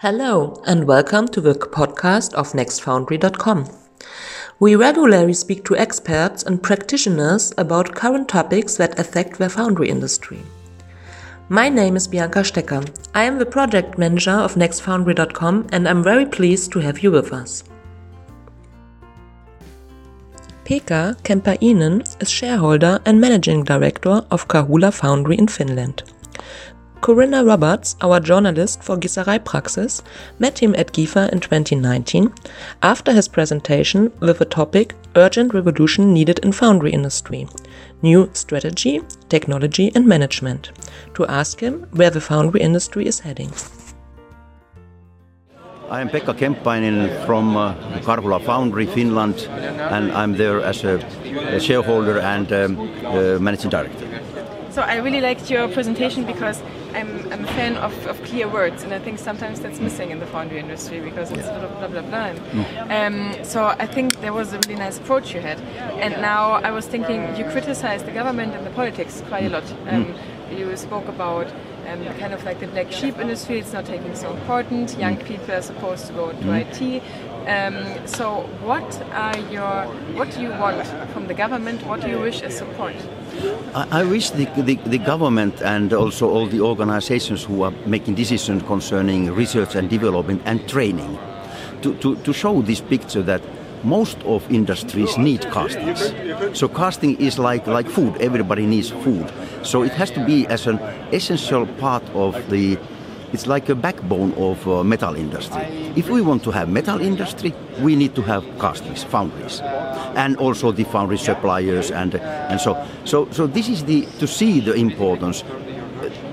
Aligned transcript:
Hello, 0.00 0.62
and 0.64 0.86
welcome 0.86 1.26
to 1.26 1.40
the 1.40 1.54
podcast 1.54 2.32
of 2.34 2.52
nextfoundry.com. 2.52 3.68
We 4.60 4.76
regularly 4.76 5.32
speak 5.32 5.64
to 5.64 5.76
experts 5.76 6.44
and 6.44 6.62
practitioners 6.62 7.52
about 7.58 7.96
current 7.96 8.28
topics 8.28 8.76
that 8.76 8.96
affect 8.96 9.38
the 9.38 9.48
foundry 9.48 9.88
industry. 9.88 10.38
My 11.48 11.68
name 11.68 11.96
is 11.96 12.06
Bianca 12.06 12.44
Stecker. 12.44 12.88
I 13.12 13.24
am 13.24 13.40
the 13.40 13.46
project 13.46 13.98
manager 13.98 14.30
of 14.30 14.54
nextfoundry.com 14.54 15.66
and 15.72 15.88
I'm 15.88 16.04
very 16.04 16.26
pleased 16.26 16.70
to 16.74 16.78
have 16.78 17.00
you 17.00 17.10
with 17.10 17.32
us. 17.32 17.64
Pekka 20.64 21.16
Kemppainen 21.24 22.22
is 22.22 22.30
shareholder 22.30 23.00
and 23.04 23.20
managing 23.20 23.64
director 23.64 24.24
of 24.30 24.46
Karhula 24.46 24.92
Foundry 24.92 25.36
in 25.36 25.48
Finland. 25.48 26.04
Corinna 27.00 27.44
Roberts, 27.44 27.96
our 28.00 28.18
journalist 28.18 28.82
for 28.82 28.96
Gießerei 28.96 29.44
Praxis, 29.44 30.02
met 30.38 30.58
him 30.58 30.74
at 30.74 30.92
GIFA 30.92 31.30
in 31.30 31.40
2019 31.40 32.32
after 32.82 33.12
his 33.12 33.28
presentation 33.28 34.12
with 34.20 34.38
the 34.38 34.44
topic 34.44 34.94
Urgent 35.14 35.54
Revolution 35.54 36.12
Needed 36.12 36.40
in 36.40 36.52
Foundry 36.52 36.90
Industry 36.90 37.46
New 38.02 38.28
Strategy, 38.32 39.00
Technology 39.28 39.92
and 39.94 40.06
Management 40.06 40.72
to 41.14 41.26
ask 41.26 41.60
him 41.60 41.86
where 41.92 42.10
the 42.10 42.20
foundry 42.20 42.60
industry 42.60 43.06
is 43.06 43.20
heading. 43.20 43.52
I 45.90 46.00
am 46.00 46.10
Pekka 46.10 46.34
Kemppainen 46.34 47.24
from 47.24 47.56
uh, 47.56 47.74
Karhula 48.00 48.44
Foundry, 48.44 48.86
Finland, 48.86 49.48
and 49.48 50.12
I'm 50.12 50.36
there 50.36 50.60
as 50.60 50.84
a, 50.84 50.96
a 51.50 51.58
shareholder 51.60 52.18
and 52.18 52.52
um, 52.52 52.78
uh, 53.06 53.38
managing 53.38 53.70
director. 53.70 54.06
So 54.70 54.82
I 54.82 54.96
really 54.96 55.20
liked 55.20 55.50
your 55.50 55.66
presentation 55.68 56.24
because 56.24 56.62
I'm, 56.94 57.32
I'm 57.32 57.44
a 57.44 57.48
fan 57.48 57.76
of, 57.76 58.06
of, 58.06 58.22
clear 58.24 58.48
words, 58.48 58.82
and 58.82 58.92
I 58.92 58.98
think 58.98 59.18
sometimes 59.18 59.60
that's 59.60 59.80
missing 59.80 60.10
in 60.10 60.20
the 60.20 60.26
foundry 60.26 60.58
industry 60.58 61.00
because 61.00 61.30
it's 61.30 61.40
yeah. 61.40 61.60
sort 61.60 61.64
of 61.64 61.78
blah 61.78 61.88
blah 61.88 62.02
blah. 62.02 62.32
Mm. 62.32 63.38
Um, 63.38 63.44
so 63.44 63.66
I 63.66 63.86
think 63.86 64.20
there 64.20 64.32
was 64.32 64.52
a 64.52 64.58
really 64.60 64.76
nice 64.76 64.98
approach 64.98 65.34
you 65.34 65.40
had. 65.40 65.60
And 66.02 66.20
now 66.22 66.52
I 66.52 66.70
was 66.70 66.86
thinking 66.86 67.36
you 67.36 67.44
criticize 67.44 68.02
the 68.04 68.12
government 68.12 68.54
and 68.54 68.66
the 68.66 68.70
politics 68.70 69.22
quite 69.28 69.44
a 69.44 69.50
lot. 69.50 69.64
Mm. 69.64 69.92
Um, 69.92 70.04
mm. 70.06 70.58
You 70.58 70.76
spoke 70.76 71.08
about 71.08 71.46
um, 71.88 72.04
kind 72.18 72.32
of 72.32 72.42
like 72.44 72.60
the 72.60 72.66
black 72.68 72.90
sheep 72.90 73.18
industry. 73.18 73.58
It's 73.58 73.72
not 73.72 73.86
taking 73.86 74.14
so 74.14 74.32
important. 74.34 74.98
Young 74.98 75.16
mm. 75.16 75.24
people 75.24 75.52
are 75.52 75.62
supposed 75.62 76.06
to 76.06 76.12
go 76.12 76.30
into 76.30 76.46
mm. 76.46 76.60
IT. 76.60 77.02
Um, 77.48 78.06
so, 78.06 78.42
what 78.62 79.02
are 79.12 79.38
your 79.50 79.86
what 80.14 80.30
do 80.30 80.42
you 80.42 80.50
want 80.50 80.86
from 81.12 81.26
the 81.28 81.34
government? 81.34 81.86
What 81.86 82.00
do 82.00 82.08
you 82.08 82.20
wish 82.20 82.42
as 82.42 82.58
support? 82.58 82.96
I, 83.74 84.00
I 84.00 84.04
wish 84.04 84.30
the, 84.30 84.46
the, 84.56 84.74
the, 84.74 84.98
government 84.98 85.60
and 85.62 85.92
also 85.92 86.28
all 86.28 86.46
the 86.46 86.60
organizations 86.60 87.44
who 87.44 87.62
are 87.62 87.72
making 87.86 88.14
decisions 88.14 88.62
concerning 88.64 89.32
research 89.32 89.74
and 89.74 89.88
development 89.88 90.42
and 90.44 90.66
training 90.68 91.18
to, 91.82 91.94
to, 91.96 92.16
to 92.16 92.32
show 92.32 92.62
this 92.62 92.80
picture 92.80 93.22
that 93.22 93.42
most 93.84 94.18
of 94.24 94.50
industries 94.50 95.16
need 95.18 95.42
castings. 95.52 96.12
So 96.58 96.68
casting 96.68 97.20
is 97.20 97.38
like, 97.38 97.66
like 97.66 97.88
food. 97.88 98.16
Everybody 98.20 98.66
needs 98.66 98.90
food. 98.90 99.30
So 99.62 99.82
it 99.82 99.92
has 99.92 100.10
to 100.12 100.24
be 100.24 100.46
as 100.48 100.66
an 100.66 100.78
essential 101.12 101.66
part 101.78 102.02
of 102.10 102.34
the 102.50 102.78
it's 103.32 103.46
like 103.46 103.68
a 103.68 103.74
backbone 103.74 104.32
of 104.34 104.66
uh, 104.66 104.82
metal 104.82 105.14
industry. 105.14 105.62
If 105.96 106.08
we 106.08 106.20
want 106.22 106.42
to 106.44 106.50
have 106.50 106.68
metal 106.68 107.00
industry, 107.00 107.54
we 107.80 107.96
need 107.96 108.14
to 108.14 108.22
have 108.22 108.44
castings, 108.58 109.04
foundries, 109.04 109.60
and 110.16 110.36
also 110.36 110.72
the 110.72 110.84
foundry 110.84 111.18
suppliers, 111.18 111.90
and 111.90 112.14
and 112.14 112.60
so 112.60 112.76
so 113.04 113.28
so 113.30 113.46
this 113.46 113.68
is 113.68 113.84
the 113.84 114.06
to 114.18 114.26
see 114.26 114.60
the 114.60 114.74
importance. 114.74 115.44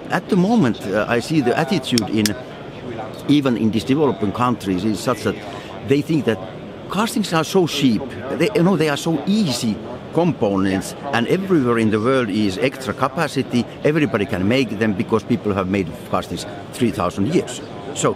At 0.10 0.30
the 0.30 0.36
moment, 0.36 0.81
uh, 0.81 1.06
I 1.08 1.19
see 1.19 1.42
the 1.42 1.58
attitude 1.58 2.09
in 2.09 2.25
even 3.28 3.58
in 3.58 3.72
these 3.72 3.84
developing 3.84 4.31
countries 4.31 4.86
is 4.86 5.00
such 5.00 5.24
that 5.24 5.36
they 5.88 6.02
think 6.02 6.25
that 6.25 6.38
castings 6.92 7.34
are 7.34 7.44
so 7.44 7.68
cheap. 7.68 8.02
They, 8.31 8.50
you 8.56 8.64
know, 8.64 8.78
they 8.78 8.90
are 8.90 8.98
so 8.98 9.22
easy 9.25 9.75
components 10.16 10.96
and 11.14 11.28
everywhere 11.28 11.78
in 11.78 11.92
the 11.92 12.00
world 12.00 12.30
is 12.30 12.58
extra 12.58 12.94
capacity. 12.94 13.66
Everybody 13.84 14.26
can 14.26 14.48
make 14.48 14.80
them 14.80 14.94
because 14.94 15.24
people 15.24 15.53
have 15.53 15.68
made 15.68 15.92
castings 16.09 16.46
3000 16.72 17.36
years. 17.36 17.62
So 17.94 18.16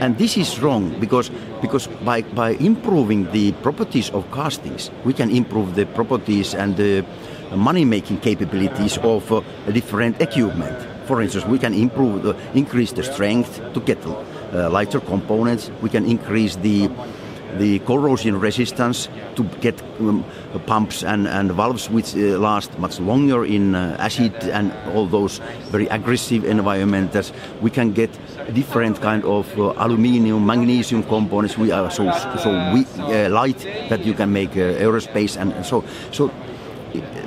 and 0.00 0.16
this 0.18 0.36
is 0.36 0.60
wrong 0.60 0.98
because 1.00 1.30
because 1.60 1.88
by, 2.04 2.22
by 2.22 2.50
improving 2.60 3.30
the 3.32 3.52
properties 3.64 4.10
of 4.10 4.30
castings 4.32 4.90
we 5.04 5.12
can 5.12 5.30
improve 5.30 5.74
the 5.74 5.86
properties 5.86 6.54
and 6.54 6.76
the 6.76 7.04
money 7.56 7.84
making 7.84 8.20
capabilities 8.20 8.98
of 8.98 9.32
uh, 9.32 9.40
different 9.72 10.20
equipment. 10.20 10.76
For 11.06 11.22
instance 11.22 11.46
we 11.46 11.58
can 11.58 11.74
improve 11.74 12.22
the, 12.22 12.36
increase 12.54 12.92
the 12.92 13.02
strength 13.02 13.60
to 13.74 13.80
get 13.80 13.98
uh, 14.06 14.70
lighter 14.70 15.00
components. 15.00 15.70
We 15.82 15.88
can 15.88 16.04
increase 16.04 16.56
the 16.56 16.90
the 17.58 17.78
corrosion 17.80 18.38
resistance 18.38 19.08
to 19.36 19.44
get 19.60 19.80
um, 20.00 20.24
pumps 20.66 21.02
and, 21.02 21.26
and 21.26 21.52
valves 21.52 21.90
which 21.90 22.14
uh, 22.14 22.38
last 22.38 22.78
much 22.78 23.00
longer 23.00 23.44
in 23.44 23.74
uh, 23.74 23.96
acid 23.98 24.34
and 24.44 24.72
all 24.94 25.06
those 25.06 25.38
very 25.70 25.86
aggressive 25.88 26.44
environments. 26.44 27.32
We 27.60 27.70
can 27.70 27.92
get 27.92 28.10
different 28.52 29.00
kind 29.00 29.24
of 29.24 29.46
uh, 29.58 29.72
aluminium, 29.76 30.46
magnesium 30.46 31.02
components. 31.02 31.56
We 31.58 31.72
are 31.72 31.90
so 31.90 32.10
so 32.38 32.72
weak, 32.72 32.88
uh, 32.98 33.28
light 33.28 33.58
that 33.88 34.04
you 34.04 34.14
can 34.14 34.32
make 34.32 34.52
uh, 34.52 34.80
aerospace 34.80 35.36
and, 35.40 35.64
so 35.64 35.84
so 36.12 36.30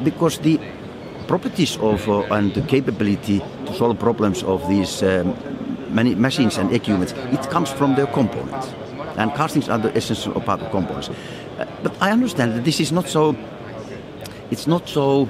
because 0.04 0.40
the 0.40 0.60
properties 1.28 1.78
of 1.78 2.08
uh, 2.10 2.22
and 2.32 2.54
the 2.54 2.62
capability 2.62 3.40
to 3.66 3.74
solve 3.74 3.98
problems 4.00 4.44
of 4.44 4.68
these 4.68 5.04
um, 5.04 5.36
many 5.90 6.16
machines 6.16 6.58
and 6.58 6.74
equipment 6.74 7.14
it 7.32 7.50
comes 7.50 7.72
from 7.72 7.96
their 7.96 8.08
components 8.08 8.74
and 9.18 9.34
castings 9.34 9.70
are 9.70 9.78
the 9.78 9.96
essential 9.96 10.40
part 10.42 10.62
of 10.62 10.72
components. 10.72 11.10
Uh, 11.10 11.66
but 11.84 11.96
I 12.02 12.12
understand 12.12 12.54
that 12.54 12.64
this 12.64 12.80
is 12.80 12.92
not 12.92 13.08
so. 13.08 13.36
It's 14.52 14.68
not 14.68 14.88
so. 14.88 15.30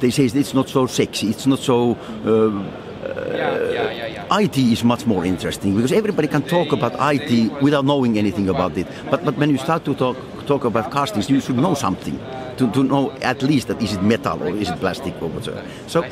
They 0.00 0.10
say 0.10 0.24
it's 0.26 0.54
not 0.54 0.68
so 0.68 0.86
sexy. 0.86 1.30
It's 1.30 1.46
not 1.46 1.58
so. 1.58 1.96
Uh, 2.24 2.86
uh, 3.06 4.38
IT 4.40 4.58
is 4.58 4.82
much 4.82 5.06
more 5.06 5.24
interesting 5.24 5.76
because 5.76 5.92
everybody 5.92 6.26
can 6.26 6.42
talk 6.42 6.72
about 6.72 6.92
IT 7.14 7.62
without 7.62 7.84
knowing 7.84 8.18
anything 8.18 8.48
about 8.48 8.76
it. 8.76 8.86
But 9.10 9.24
but 9.24 9.36
when 9.36 9.50
you 9.50 9.58
start 9.58 9.84
to 9.84 9.94
talk 9.94 10.16
talk 10.46 10.64
about 10.64 10.90
castings, 10.90 11.30
you 11.30 11.40
should 11.40 11.56
know 11.56 11.74
something 11.74 12.18
to, 12.56 12.70
to 12.72 12.82
know 12.82 13.12
at 13.22 13.42
least 13.42 13.68
that 13.68 13.80
is 13.82 13.94
it 13.94 14.02
metal 14.02 14.42
or 14.42 14.48
is 14.48 14.70
it 14.70 14.80
plastic 14.80 15.14
or 15.22 15.28
whatever. 15.28 15.62
So 15.86 16.02
uh, 16.02 16.10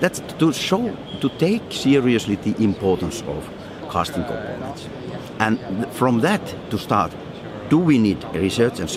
that's 0.00 0.20
to 0.38 0.52
show 0.52 0.96
to 1.20 1.28
take 1.38 1.62
seriously 1.70 2.36
the 2.36 2.54
importance 2.62 3.22
of 3.22 3.48
casting 3.90 4.24
components. 4.24 4.88
And 5.42 5.58
from 5.92 6.20
that 6.20 6.70
to 6.70 6.78
start, 6.78 7.10
do 7.68 7.76
we 7.76 7.98
need 7.98 8.22
research 8.32 8.78
and 8.78 8.88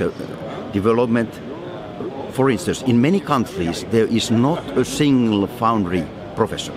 development? 0.71 1.33
For 2.33 2.51
instance, 2.51 2.83
in 2.83 3.01
many 3.01 3.19
countries, 3.19 3.83
there 3.89 4.05
is 4.05 4.29
not 4.29 4.59
a 4.77 4.85
single 4.85 5.47
foundry 5.47 6.05
professor 6.35 6.73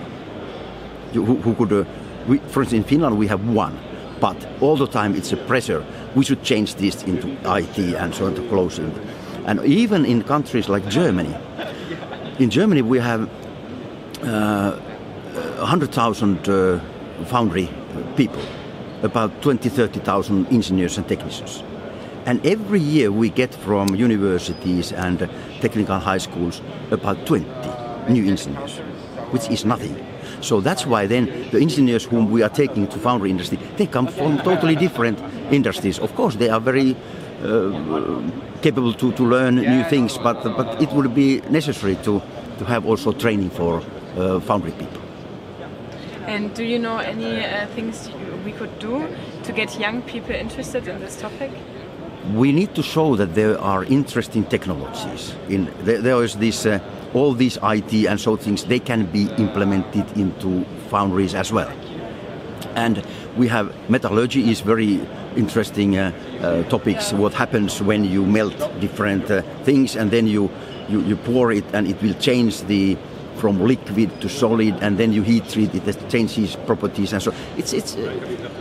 who, 1.13 1.35
who 1.35 1.53
could. 1.53 1.71
Uh, 1.71 1.85
we, 2.27 2.39
for 2.39 2.63
instance, 2.63 2.83
in 2.83 2.83
Finland, 2.83 3.19
we 3.19 3.27
have 3.27 3.47
one, 3.47 3.77
but 4.19 4.37
all 4.59 4.75
the 4.75 4.87
time 4.87 5.13
it's 5.15 5.33
a 5.33 5.37
pressure. 5.37 5.85
We 6.15 6.25
should 6.25 6.41
change 6.41 6.73
this 6.75 7.03
into 7.03 7.27
IT 7.57 7.77
and 7.77 8.15
so 8.15 8.25
on 8.25 8.35
to 8.35 8.41
close 8.49 8.79
it. 8.79 8.93
And 9.45 9.63
even 9.65 10.03
in 10.03 10.23
countries 10.23 10.67
like 10.67 10.89
Germany, 10.89 11.35
in 12.39 12.49
Germany 12.49 12.81
we 12.81 12.97
have 12.97 13.29
uh, 14.23 14.71
100,000 15.59 16.49
uh, 16.49 16.79
foundry 17.25 17.69
people 18.15 18.41
about 19.03 19.41
20, 19.41 19.69
30,000 19.69 20.47
engineers 20.47 20.97
and 20.97 21.07
technicians. 21.07 21.63
And 22.25 22.45
every 22.45 22.79
year 22.79 23.11
we 23.11 23.29
get 23.29 23.53
from 23.53 23.95
universities 23.95 24.91
and 24.91 25.29
technical 25.61 25.99
high 25.99 26.17
schools 26.17 26.61
about 26.91 27.25
20 27.25 27.45
new 28.11 28.27
engineers, 28.27 28.77
which 29.31 29.49
is 29.49 29.65
nothing. 29.65 29.95
So 30.41 30.61
that's 30.61 30.85
why 30.85 31.05
then 31.05 31.25
the 31.51 31.59
engineers 31.59 32.05
whom 32.05 32.29
we 32.31 32.43
are 32.43 32.49
taking 32.49 32.87
to 32.87 32.99
foundry 32.99 33.29
industry, 33.29 33.57
they 33.77 33.87
come 33.87 34.07
from 34.07 34.37
totally 34.39 34.75
different 34.75 35.19
industries. 35.51 35.99
Of 35.99 36.15
course, 36.15 36.35
they 36.35 36.49
are 36.49 36.59
very 36.59 36.95
uh, 37.43 38.21
capable 38.61 38.93
to, 38.93 39.11
to 39.13 39.23
learn 39.23 39.55
new 39.55 39.83
things, 39.85 40.17
but, 40.17 40.43
but 40.43 40.81
it 40.81 40.91
would 40.91 41.13
be 41.15 41.41
necessary 41.49 41.95
to, 42.03 42.21
to 42.57 42.65
have 42.65 42.85
also 42.85 43.11
training 43.11 43.49
for 43.49 43.81
uh, 44.17 44.39
foundry 44.41 44.71
people. 44.71 45.01
And 46.29 46.53
do 46.53 46.63
you 46.63 46.77
know 46.77 46.99
any 46.99 47.43
uh, 47.43 47.65
things 47.73 48.07
we 48.45 48.51
could 48.51 48.77
do 48.77 49.07
to 49.45 49.51
get 49.51 49.79
young 49.79 50.03
people 50.03 50.35
interested 50.35 50.87
in 50.87 50.99
this 50.99 51.19
topic? 51.19 51.49
We 52.35 52.51
need 52.51 52.75
to 52.75 52.83
show 52.83 53.15
that 53.15 53.33
there 53.33 53.59
are 53.59 53.83
interesting 53.85 54.43
technologies. 54.43 55.33
In 55.49 55.73
there, 55.85 55.99
there 55.99 56.23
is 56.23 56.35
this, 56.35 56.67
uh, 56.67 56.77
all 57.15 57.33
these 57.33 57.57
IT 57.63 58.05
and 58.05 58.21
so 58.21 58.35
things. 58.35 58.65
They 58.65 58.77
can 58.77 59.07
be 59.07 59.23
implemented 59.39 60.05
into 60.15 60.65
foundries 60.91 61.33
as 61.33 61.51
well. 61.51 61.71
And 62.75 63.03
we 63.35 63.47
have 63.47 63.73
metallurgy 63.89 64.51
is 64.51 64.61
very 64.61 65.01
interesting 65.35 65.97
uh, 65.97 66.11
uh, 66.41 66.61
topics. 66.69 67.11
What 67.11 67.33
happens 67.33 67.81
when 67.81 68.03
you 68.03 68.23
melt 68.23 68.55
different 68.79 69.31
uh, 69.31 69.41
things 69.63 69.95
and 69.95 70.11
then 70.11 70.27
you, 70.27 70.51
you, 70.89 71.01
you 71.01 71.15
pour 71.15 71.51
it 71.51 71.65
and 71.73 71.87
it 71.87 71.99
will 72.03 72.13
change 72.13 72.61
the 72.65 72.97
from 73.39 73.65
liquid 73.65 74.21
to 74.21 74.29
solid, 74.29 74.75
and 74.81 74.97
then 74.97 75.13
you 75.13 75.23
heat 75.23 75.47
treat 75.49 75.73
it, 75.73 75.87
it 75.87 76.09
changes 76.09 76.55
properties, 76.55 77.13
and 77.13 77.23
so 77.23 77.33
it's 77.57 77.73
it's. 77.73 77.95
Uh, 77.95 78.01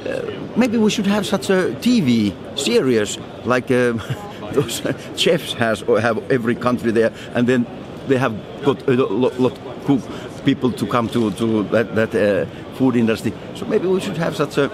uh, 0.06 0.56
maybe 0.56 0.78
we 0.78 0.90
should 0.90 1.06
have 1.06 1.26
such 1.26 1.50
a 1.50 1.74
TV 1.80 2.32
series 2.56 3.18
like 3.44 3.70
uh, 3.70 3.92
those 4.52 4.82
chefs 5.16 5.52
has 5.54 5.82
or 5.82 6.00
have 6.00 6.18
every 6.30 6.54
country 6.54 6.92
there, 6.92 7.12
and 7.34 7.46
then 7.46 7.66
they 8.06 8.16
have 8.16 8.34
got 8.64 8.88
a 8.88 8.92
lot, 8.92 9.38
lot 9.40 9.58
cook 9.84 10.00
people 10.44 10.72
to 10.72 10.86
come 10.86 11.08
to 11.08 11.30
to 11.32 11.64
that, 11.64 11.94
that 11.94 12.14
uh, 12.14 12.46
food 12.76 12.96
industry. 12.96 13.32
So 13.54 13.66
maybe 13.66 13.88
we 13.88 14.00
should 14.00 14.16
have 14.16 14.36
such 14.36 14.58
a 14.58 14.70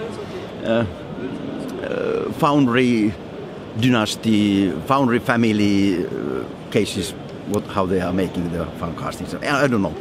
uh, 0.63 0.85
uh, 1.83 2.31
foundry 2.33 3.13
dynasty, 3.79 4.71
foundry 4.87 5.19
family 5.19 6.05
cases 6.71 7.13
what, 7.47 7.63
how 7.67 7.85
they 7.85 8.01
are 8.01 8.13
making 8.13 8.51
the 8.51 8.65
fan 8.79 8.95
casting. 8.97 9.27
So, 9.27 9.39
I 9.41 9.67
don't 9.67 9.81
know. 9.81 9.95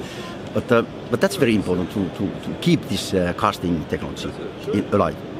But, 0.53 0.71
uh, 0.71 0.83
but 1.11 1.21
that's 1.21 1.37
very 1.37 1.55
important 1.55 1.91
to, 1.93 2.09
to, 2.11 2.41
to 2.43 2.55
keep 2.61 2.81
this 2.89 3.13
uh, 3.13 3.35
casting 3.37 3.85
technology 3.87 4.31
alive. 4.93 5.34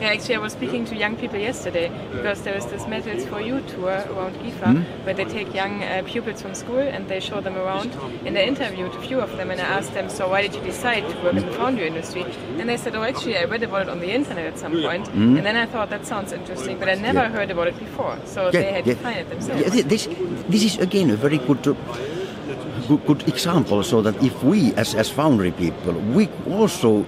Yeah, 0.00 0.10
actually, 0.10 0.36
I 0.36 0.38
was 0.38 0.52
speaking 0.52 0.84
to 0.86 0.96
young 0.96 1.16
people 1.16 1.38
yesterday 1.38 1.90
because 2.12 2.42
there 2.42 2.54
is 2.54 2.64
this 2.66 2.86
Metals 2.86 3.24
for 3.26 3.40
You 3.40 3.60
tour 3.62 4.04
around 4.10 4.36
GIFA 4.36 4.76
mm. 4.76 5.04
where 5.04 5.14
they 5.14 5.24
take 5.24 5.52
young 5.52 5.82
uh, 5.82 6.02
pupils 6.06 6.40
from 6.40 6.54
school 6.54 6.78
and 6.78 7.08
they 7.08 7.18
show 7.18 7.40
them 7.40 7.56
around. 7.56 7.92
And 8.24 8.38
I 8.38 8.42
interviewed 8.42 8.94
a 8.94 9.00
few 9.00 9.18
of 9.20 9.36
them 9.36 9.50
and 9.50 9.60
I 9.60 9.64
asked 9.64 9.94
them, 9.94 10.08
So, 10.08 10.28
why 10.28 10.42
did 10.42 10.54
you 10.54 10.60
decide 10.60 11.08
to 11.10 11.22
work 11.24 11.34
in 11.34 11.44
the 11.46 11.52
foundry 11.52 11.88
industry? 11.88 12.24
And 12.58 12.68
they 12.68 12.76
said, 12.76 12.94
Oh, 12.94 13.02
actually, 13.02 13.38
I 13.38 13.44
read 13.44 13.64
about 13.64 13.82
it 13.82 13.88
on 13.88 13.98
the 13.98 14.12
internet 14.12 14.46
at 14.46 14.58
some 14.58 14.72
point. 14.72 15.06
Mm. 15.08 15.38
And 15.38 15.46
then 15.46 15.56
I 15.56 15.66
thought, 15.66 15.90
That 15.90 16.06
sounds 16.06 16.32
interesting, 16.32 16.78
but 16.78 16.88
I 16.88 16.94
never 16.94 17.20
yeah. 17.20 17.30
heard 17.30 17.50
about 17.50 17.66
it 17.66 17.78
before. 17.78 18.16
So, 18.24 18.44
yeah, 18.46 18.50
they 18.50 18.72
had 18.72 18.86
yeah. 18.86 18.94
to 18.94 19.00
find 19.00 19.18
it 19.18 19.28
themselves. 19.28 19.74
Yeah, 19.74 19.82
this, 19.82 20.06
this 20.48 20.64
is, 20.64 20.78
again, 20.78 21.10
a 21.10 21.16
very 21.16 21.38
good. 21.38 21.66
Uh, 21.66 21.74
good, 22.88 23.04
good 23.06 23.28
example 23.28 23.82
so 23.82 24.00
that 24.00 24.16
if 24.22 24.42
we 24.42 24.72
as, 24.74 24.94
as 24.94 25.10
foundry 25.10 25.50
people 25.50 25.92
we 25.92 26.26
also 26.48 27.04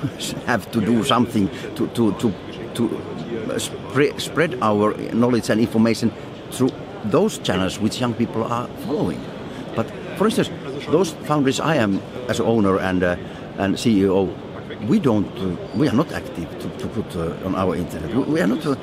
have 0.46 0.70
to 0.72 0.80
do 0.80 1.04
something 1.04 1.48
to, 1.76 1.86
to, 1.88 2.12
to, 2.14 2.32
to 2.74 3.58
spread, 3.58 4.20
spread 4.20 4.58
our 4.62 4.94
knowledge 5.12 5.50
and 5.50 5.60
information 5.60 6.12
through 6.50 6.70
those 7.04 7.38
channels 7.38 7.78
which 7.78 8.00
young 8.00 8.14
people 8.14 8.44
are 8.44 8.68
following. 8.86 9.20
But 9.74 9.90
for 10.16 10.26
instance, 10.26 10.50
those 10.86 11.12
foundries 11.26 11.60
I 11.60 11.76
am 11.76 12.00
as 12.28 12.40
owner 12.40 12.78
and, 12.78 13.02
uh, 13.02 13.16
and 13.58 13.74
CEO, 13.74 14.34
we 14.86 14.98
don't, 14.98 15.26
uh, 15.38 15.56
we 15.76 15.88
are 15.88 15.94
not 15.94 16.12
active 16.12 16.48
to, 16.60 16.68
to 16.78 16.88
put 16.88 17.16
uh, 17.16 17.46
on 17.46 17.54
our 17.54 17.76
internet. 17.76 18.14
We, 18.26 18.40
are 18.40 18.46
not 18.46 18.64
uh, 18.66 18.76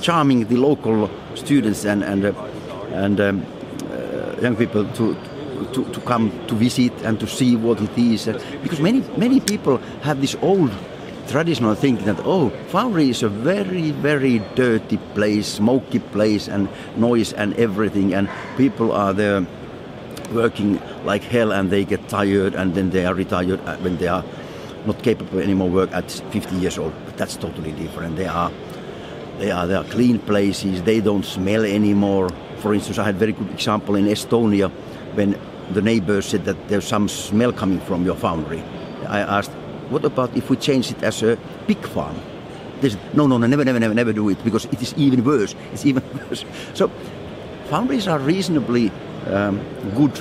charming 0.00 0.46
the 0.46 0.56
local 0.56 1.10
students 1.34 1.84
and, 1.84 2.02
and, 2.02 2.24
uh, 2.24 2.32
and 2.92 3.20
um, 3.20 3.46
uh, 3.90 4.40
young 4.40 4.56
people 4.56 4.84
to, 4.92 5.16
to, 5.72 5.84
to 5.84 6.00
come 6.00 6.30
to 6.46 6.54
visit 6.54 6.92
and 7.02 7.18
to 7.20 7.26
see 7.26 7.56
what 7.56 7.80
it 7.80 7.96
is. 7.98 8.26
Because 8.62 8.80
many, 8.80 9.00
many 9.16 9.40
people 9.40 9.78
have 10.02 10.20
this 10.20 10.36
old 10.42 10.70
traditional 11.28 11.74
thinking 11.74 12.06
that, 12.06 12.20
oh, 12.24 12.50
foundry 12.68 13.10
is 13.10 13.22
a 13.22 13.28
very, 13.28 13.90
very 13.90 14.40
dirty 14.54 14.98
place, 15.14 15.46
smoky 15.46 15.98
place, 15.98 16.48
and 16.48 16.68
noise 16.96 17.32
and 17.32 17.54
everything, 17.54 18.14
and 18.14 18.28
people 18.56 18.92
are 18.92 19.12
there 19.12 19.46
working 20.32 20.80
like 21.04 21.22
hell 21.22 21.52
and 21.52 21.70
they 21.70 21.84
get 21.84 22.08
tired 22.08 22.54
and 22.54 22.74
then 22.74 22.90
they 22.90 23.04
are 23.04 23.14
retired 23.14 23.60
uh, 23.66 23.76
when 23.78 23.96
they 23.98 24.08
are 24.08 24.24
not 24.86 25.02
capable 25.02 25.38
anymore 25.38 25.68
work 25.68 25.92
at 25.92 26.10
50 26.10 26.56
years 26.56 26.78
old. 26.78 26.92
But 27.04 27.16
that's 27.16 27.36
totally 27.36 27.72
different. 27.72 28.16
They 28.16 28.26
are, 28.26 28.50
they 29.38 29.50
are, 29.50 29.66
they 29.66 29.74
are 29.74 29.84
clean 29.84 30.18
places. 30.18 30.82
They 30.82 31.00
don't 31.00 31.24
smell 31.24 31.64
anymore. 31.64 32.30
For 32.58 32.74
instance, 32.74 32.98
I 32.98 33.04
had 33.04 33.16
a 33.16 33.18
very 33.18 33.32
good 33.32 33.50
example 33.50 33.94
in 33.94 34.06
Estonia 34.06 34.72
when 35.14 35.38
the 35.72 35.82
neighbors 35.82 36.26
said 36.26 36.44
that 36.44 36.68
there's 36.68 36.86
some 36.86 37.08
smell 37.08 37.52
coming 37.52 37.80
from 37.80 38.04
your 38.04 38.16
foundry. 38.16 38.62
I 39.08 39.20
asked, 39.20 39.50
what 39.90 40.04
about 40.04 40.36
if 40.36 40.50
we 40.50 40.56
change 40.56 40.90
it 40.90 41.02
as 41.02 41.22
a 41.22 41.38
pig 41.66 41.86
farm? 41.86 42.16
They 42.80 42.90
said, 42.90 43.00
no, 43.14 43.26
no, 43.26 43.38
no, 43.38 43.46
never, 43.46 43.64
never, 43.64 43.80
never, 43.80 43.94
never 43.94 44.12
do 44.12 44.28
it 44.28 44.42
because 44.44 44.66
it 44.66 44.82
is 44.82 44.94
even 44.94 45.24
worse. 45.24 45.54
It's 45.72 45.86
even 45.86 46.02
worse. 46.28 46.44
So 46.74 46.90
foundries 47.66 48.08
are 48.08 48.18
reasonably 48.18 48.90
um, 49.26 49.60
good 49.94 50.20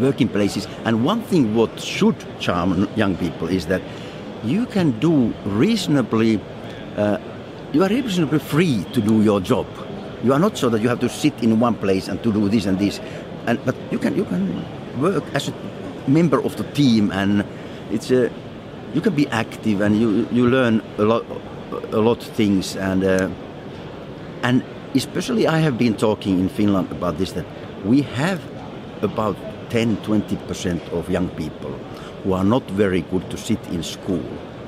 working 0.00 0.28
places. 0.28 0.66
And 0.84 1.04
one 1.04 1.22
thing 1.22 1.54
what 1.54 1.80
should 1.80 2.16
charm 2.40 2.88
young 2.96 3.16
people 3.16 3.48
is 3.48 3.66
that 3.66 3.82
you 4.42 4.66
can 4.66 4.98
do 5.00 5.32
reasonably, 5.44 6.40
uh, 6.96 7.18
you 7.72 7.82
are 7.82 7.88
reasonably 7.88 8.38
free 8.38 8.84
to 8.92 9.00
do 9.00 9.22
your 9.22 9.40
job. 9.40 9.66
You 10.22 10.32
are 10.32 10.38
not 10.38 10.56
so 10.56 10.68
that 10.70 10.80
you 10.80 10.88
have 10.88 11.00
to 11.00 11.08
sit 11.08 11.42
in 11.42 11.60
one 11.60 11.74
place 11.74 12.08
and 12.08 12.22
to 12.22 12.32
do 12.32 12.48
this 12.48 12.66
and 12.66 12.78
this 12.78 13.00
and 13.46 13.58
but 13.64 13.76
you 13.90 13.98
can 13.98 14.16
you 14.16 14.24
can 14.24 14.64
work 15.00 15.24
as 15.34 15.48
a 15.48 15.54
member 16.06 16.40
of 16.40 16.56
the 16.56 16.64
team, 16.72 17.10
and 17.12 17.44
it's 17.90 18.10
a 18.10 18.30
you 18.94 19.00
can 19.00 19.14
be 19.14 19.26
active 19.28 19.80
and 19.80 19.98
you 19.98 20.26
you 20.30 20.48
learn 20.48 20.82
a 20.98 21.02
lot 21.02 21.24
a 21.92 21.98
lot 21.98 22.18
of 22.22 22.28
things 22.34 22.76
and 22.76 23.02
uh, 23.04 23.28
and 24.42 24.62
especially 24.94 25.46
I 25.46 25.58
have 25.58 25.76
been 25.76 25.96
talking 25.96 26.38
in 26.38 26.48
Finland 26.48 26.92
about 26.92 27.18
this 27.18 27.32
that 27.32 27.46
we 27.84 28.02
have 28.02 28.40
about 29.02 29.36
10 29.70 29.96
20% 29.98 30.92
of 30.92 31.10
young 31.10 31.28
people 31.30 31.72
who 32.22 32.32
are 32.32 32.44
not 32.44 32.62
very 32.70 33.02
good 33.10 33.28
to 33.30 33.36
sit 33.36 33.58
in 33.68 33.82
school 33.82 34.24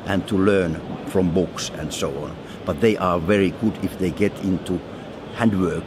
and 0.06 0.26
to 0.28 0.36
learn 0.36 0.80
from 1.06 1.30
books 1.30 1.70
and 1.78 1.92
so 1.92 2.10
on. 2.24 2.36
But 2.64 2.80
they 2.80 2.96
are 2.96 3.18
very 3.20 3.50
good 3.62 3.78
if 3.82 3.98
they 3.98 4.10
get 4.10 4.32
into 4.44 4.80
handwork 5.34 5.84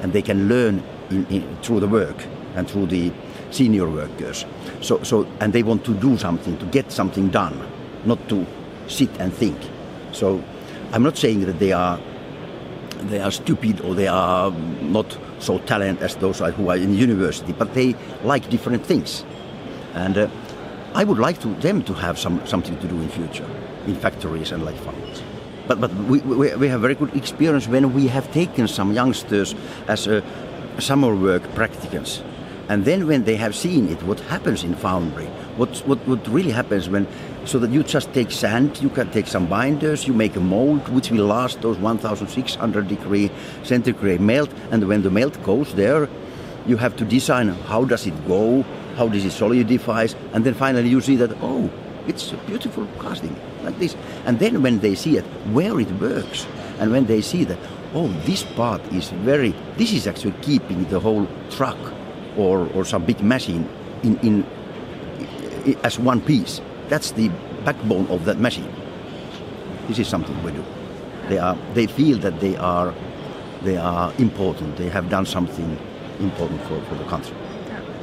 and 0.00 0.12
they 0.12 0.22
can 0.22 0.48
learn 0.48 0.82
in, 1.10 1.26
in, 1.26 1.56
through 1.62 1.80
the 1.80 1.88
work 1.88 2.24
and 2.54 2.68
through 2.68 2.86
the 2.86 3.12
senior 3.50 3.88
workers. 3.88 4.44
So, 4.80 5.02
so, 5.02 5.26
and 5.40 5.52
they 5.52 5.62
want 5.62 5.84
to 5.84 5.94
do 5.94 6.16
something, 6.16 6.56
to 6.58 6.66
get 6.66 6.90
something 6.92 7.28
done, 7.28 7.60
not 8.04 8.28
to 8.28 8.46
sit 8.88 9.10
and 9.18 9.32
think. 9.32 9.58
So, 10.12 10.42
I'm 10.92 11.02
not 11.02 11.16
saying 11.16 11.46
that 11.46 11.58
they 11.58 11.72
are 11.72 12.00
they 13.08 13.20
are 13.20 13.30
stupid 13.30 13.80
or 13.80 13.94
they 13.94 14.08
are 14.08 14.50
not 14.82 15.16
so 15.38 15.58
talented 15.60 16.02
as 16.02 16.16
those 16.16 16.40
who 16.40 16.68
are 16.68 16.76
in 16.76 16.94
university, 16.94 17.52
but 17.52 17.72
they 17.72 17.94
like 18.24 18.50
different 18.50 18.84
things, 18.84 19.24
and 19.94 20.18
uh, 20.18 20.28
I 20.94 21.04
would 21.04 21.18
like 21.18 21.40
to, 21.40 21.48
them 21.60 21.82
to 21.84 21.94
have 21.94 22.18
some 22.18 22.44
something 22.46 22.78
to 22.78 22.88
do 22.88 23.00
in 23.00 23.08
future 23.08 23.46
in 23.86 23.94
factories 23.94 24.52
and 24.52 24.64
like 24.64 24.76
farms. 24.76 25.22
But 25.66 25.80
but 25.80 25.94
we, 25.94 26.18
we, 26.20 26.54
we 26.56 26.68
have 26.68 26.80
very 26.80 26.94
good 26.94 27.14
experience 27.16 27.68
when 27.68 27.94
we 27.94 28.08
have 28.08 28.30
taken 28.32 28.68
some 28.68 28.92
youngsters 28.92 29.54
as 29.86 30.06
a 30.06 30.22
summer 30.78 31.14
work 31.14 31.42
practicants. 31.54 32.22
And 32.68 32.84
then 32.84 33.08
when 33.08 33.24
they 33.24 33.34
have 33.34 33.56
seen 33.56 33.88
it, 33.88 34.00
what 34.04 34.20
happens 34.20 34.62
in 34.62 34.74
foundry, 34.76 35.26
what, 35.56 35.76
what, 35.86 35.98
what 36.06 36.26
really 36.28 36.52
happens 36.52 36.88
when, 36.88 37.06
so 37.44 37.58
that 37.58 37.70
you 37.70 37.82
just 37.82 38.12
take 38.12 38.30
sand, 38.30 38.80
you 38.80 38.88
can 38.90 39.10
take 39.10 39.26
some 39.26 39.46
binders, 39.46 40.06
you 40.06 40.14
make 40.14 40.36
a 40.36 40.40
mold 40.40 40.88
which 40.88 41.10
will 41.10 41.26
last 41.26 41.62
those 41.62 41.78
1600 41.78 42.86
degree 42.86 43.28
centigrade 43.64 44.20
melt, 44.20 44.50
and 44.70 44.86
when 44.86 45.02
the 45.02 45.10
melt 45.10 45.42
goes 45.42 45.74
there, 45.74 46.08
you 46.66 46.76
have 46.76 46.94
to 46.96 47.04
design 47.04 47.48
how 47.48 47.84
does 47.84 48.06
it 48.06 48.14
go, 48.28 48.62
how 48.94 49.08
does 49.08 49.24
it 49.24 49.32
solidifies, 49.32 50.14
and 50.32 50.44
then 50.44 50.54
finally 50.54 50.88
you 50.88 51.00
see 51.00 51.16
that, 51.16 51.32
oh, 51.40 51.68
it's 52.06 52.32
a 52.32 52.36
beautiful 52.46 52.86
casting 53.00 53.34
like 53.64 53.78
this. 53.78 53.96
And 54.26 54.38
then 54.38 54.62
when 54.62 54.78
they 54.78 54.94
see 54.94 55.16
it, 55.16 55.24
where 55.52 55.80
it 55.80 55.90
works, 56.00 56.46
and 56.78 56.92
when 56.92 57.06
they 57.06 57.20
see 57.20 57.44
that, 57.44 57.58
oh, 57.94 58.08
this 58.24 58.42
part 58.42 58.80
is 58.92 59.10
very, 59.10 59.54
this 59.76 59.92
is 59.92 60.06
actually 60.06 60.34
keeping 60.42 60.84
the 60.84 61.00
whole 61.00 61.26
truck 61.50 61.78
or, 62.36 62.68
or 62.74 62.84
some 62.84 63.04
big 63.04 63.20
machine 63.20 63.68
in, 64.02 64.18
in, 64.18 64.46
in, 65.66 65.78
as 65.84 65.98
one 65.98 66.20
piece. 66.20 66.60
That's 66.88 67.12
the 67.12 67.28
backbone 67.64 68.06
of 68.08 68.24
that 68.24 68.38
machine. 68.38 68.72
This 69.88 69.98
is 69.98 70.08
something 70.08 70.40
we 70.42 70.52
do. 70.52 70.64
They, 71.28 71.38
are, 71.38 71.56
they 71.74 71.86
feel 71.86 72.18
that 72.18 72.40
they 72.40 72.56
are, 72.56 72.94
they 73.62 73.76
are 73.76 74.12
important. 74.18 74.76
They 74.76 74.88
have 74.88 75.08
done 75.08 75.26
something 75.26 75.78
important 76.20 76.60
for, 76.62 76.80
for 76.82 76.94
the 76.94 77.04
country. 77.04 77.36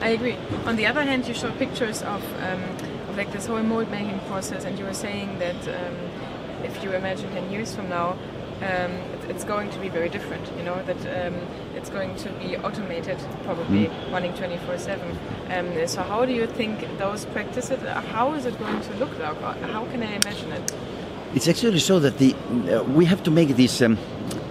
I 0.01 0.09
agree. 0.09 0.37
On 0.65 0.75
the 0.75 0.85
other 0.85 1.03
hand, 1.03 1.27
you 1.27 1.33
show 1.33 1.51
pictures 1.51 2.01
of, 2.03 2.23
um, 2.43 2.61
of 3.09 3.17
like 3.17 3.31
this 3.31 3.47
whole 3.47 3.63
mold 3.63 3.89
making 3.89 4.19
process, 4.27 4.63
and 4.63 4.77
you 4.77 4.85
were 4.85 4.93
saying 4.93 5.39
that 5.39 5.55
um, 5.67 5.95
if 6.63 6.83
you 6.83 6.91
imagine 6.91 7.31
10 7.31 7.51
years 7.51 7.75
from 7.75 7.89
now, 7.89 8.15
um, 8.61 8.91
it's 9.29 9.43
going 9.43 9.69
to 9.69 9.79
be 9.79 9.89
very 9.89 10.09
different. 10.09 10.45
You 10.57 10.63
know 10.63 10.81
that 10.83 10.97
um, 11.27 11.35
it's 11.75 11.89
going 11.89 12.15
to 12.15 12.29
be 12.33 12.57
automated, 12.57 13.17
probably 13.43 13.87
mm. 13.87 14.11
running 14.11 14.33
24/7. 14.33 15.17
Um, 15.49 15.87
so 15.87 16.01
how 16.01 16.25
do 16.25 16.33
you 16.33 16.47
think 16.47 16.79
those 16.97 17.25
practices? 17.25 17.79
How 18.11 18.33
is 18.33 18.45
it 18.45 18.57
going 18.57 18.81
to 18.81 18.93
look 18.95 19.17
like? 19.19 19.39
How 19.61 19.85
can 19.85 20.01
I 20.01 20.13
imagine 20.15 20.51
it? 20.51 20.73
It's 21.35 21.47
actually 21.47 21.79
so 21.79 21.99
that 21.99 22.17
the 22.17 22.33
uh, 22.33 22.83
we 22.83 23.05
have 23.05 23.21
to 23.23 23.31
make 23.31 23.49
this 23.49 23.81
um, 23.81 23.97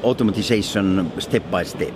automatization 0.02 1.20
step 1.20 1.50
by 1.50 1.64
step, 1.64 1.94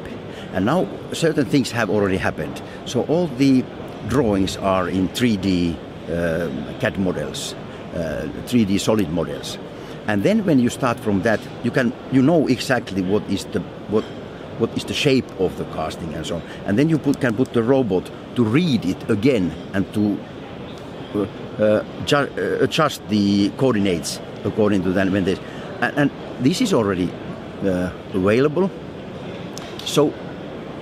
and 0.52 0.64
now 0.66 0.88
certain 1.12 1.44
things 1.44 1.70
have 1.70 1.90
already 1.90 2.16
happened. 2.16 2.60
So 2.86 3.02
all 3.04 3.28
the 3.28 3.64
drawings 4.08 4.56
are 4.56 4.88
in 4.88 5.08
3D 5.10 5.76
uh, 6.08 6.80
CAD 6.80 6.98
models, 6.98 7.54
uh, 7.94 8.26
3D 8.46 8.80
solid 8.80 9.10
models 9.10 9.58
and 10.06 10.22
then 10.22 10.44
when 10.44 10.58
you 10.58 10.70
start 10.70 10.98
from 10.98 11.22
that, 11.22 11.40
you 11.62 11.70
can 11.70 11.92
you 12.12 12.22
know 12.22 12.46
exactly 12.46 13.02
what 13.02 13.22
is 13.30 13.44
the 13.46 13.60
what 13.90 14.04
what 14.60 14.76
is 14.76 14.84
the 14.84 14.94
shape 14.94 15.28
of 15.40 15.56
the 15.56 15.64
casting 15.76 16.12
and 16.14 16.26
so 16.26 16.36
on. 16.36 16.42
And 16.66 16.78
then 16.78 16.88
you 16.88 16.98
put, 16.98 17.20
can 17.20 17.34
put 17.34 17.52
the 17.54 17.62
robot 17.62 18.10
to 18.36 18.44
read 18.44 18.84
it 18.84 19.10
again 19.10 19.52
and 19.72 19.92
to 19.94 20.18
uh, 21.14 21.26
uh, 21.58 21.84
uh, 22.12 22.58
adjust 22.60 23.08
the 23.08 23.50
coordinates 23.56 24.20
according 24.44 24.82
to 24.82 24.92
that 24.92 25.10
when 25.10 25.26
and, 25.26 25.96
and 25.96 26.10
this 26.40 26.60
is 26.60 26.74
already 26.74 27.10
uh, 27.64 27.90
available. 28.14 28.70
So 29.84 30.12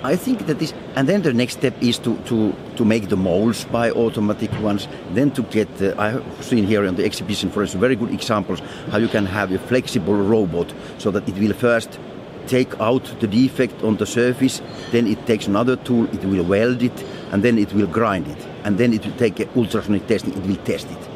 I 0.08 0.16
think 0.16 0.46
that 0.46 0.58
this, 0.58 0.72
and 0.96 1.06
then 1.06 1.20
the 1.20 1.34
next 1.34 1.58
step 1.58 1.74
is 1.82 1.98
to, 1.98 2.16
to, 2.28 2.54
to 2.76 2.84
make 2.86 3.10
the 3.10 3.16
molds 3.16 3.66
by 3.66 3.90
automatic 3.90 4.50
ones. 4.62 4.88
Then 5.12 5.30
to 5.32 5.42
get, 5.42 5.68
uh, 5.82 5.94
I 5.98 6.08
have 6.12 6.24
seen 6.40 6.64
here 6.64 6.86
on 6.86 6.94
the 6.94 7.04
exhibition, 7.04 7.50
for 7.50 7.60
instance, 7.60 7.78
very 7.78 7.94
good 7.94 8.10
examples 8.10 8.60
how 8.90 8.96
you 8.96 9.08
can 9.08 9.26
have 9.26 9.52
a 9.52 9.58
flexible 9.58 10.14
robot 10.14 10.72
so 10.96 11.10
that 11.10 11.28
it 11.28 11.36
will 11.36 11.52
first 11.52 11.98
take 12.46 12.80
out 12.80 13.04
the 13.20 13.26
defect 13.26 13.84
on 13.84 13.98
the 13.98 14.06
surface, 14.06 14.62
then 14.92 15.06
it 15.06 15.26
takes 15.26 15.46
another 15.46 15.76
tool, 15.76 16.06
it 16.14 16.24
will 16.24 16.42
weld 16.42 16.82
it, 16.82 17.04
and 17.30 17.42
then 17.42 17.58
it 17.58 17.70
will 17.74 17.86
grind 17.86 18.26
it, 18.28 18.46
and 18.64 18.78
then 18.78 18.94
it 18.94 19.04
will 19.04 19.18
take 19.18 19.38
ultrasonic 19.54 20.06
testing, 20.06 20.32
it 20.32 20.46
will 20.46 20.64
test 20.64 20.90
it, 20.90 21.08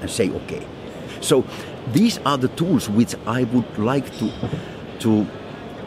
and 0.00 0.08
say 0.08 0.30
okay. 0.30 0.64
So 1.20 1.44
these 1.92 2.20
are 2.24 2.38
the 2.38 2.50
tools 2.50 2.88
which 2.88 3.16
I 3.26 3.42
would 3.42 3.78
like 3.78 4.06
to 4.18 4.30
to 5.00 5.26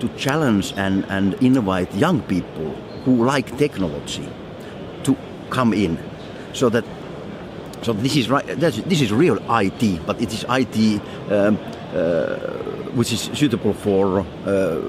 to 0.01 0.09
challenge 0.17 0.73
and, 0.75 1.05
and 1.05 1.35
invite 1.35 1.93
young 1.95 2.21
people 2.23 2.71
who 3.05 3.23
like 3.23 3.57
technology 3.57 4.27
to 5.03 5.15
come 5.49 5.73
in. 5.73 5.97
So 6.53 6.69
that 6.69 6.83
so 7.81 7.93
this 7.93 8.15
is 8.15 8.29
right 8.29 8.45
this 8.45 9.01
is 9.01 9.11
real 9.11 9.37
IT 9.49 10.05
but 10.05 10.21
it 10.21 10.31
is 10.31 10.45
IT 10.49 11.01
um, 11.31 11.57
uh, 11.93 12.35
which 12.93 13.11
is 13.11 13.21
suitable 13.33 13.73
for 13.73 14.19
uh, 14.19 14.79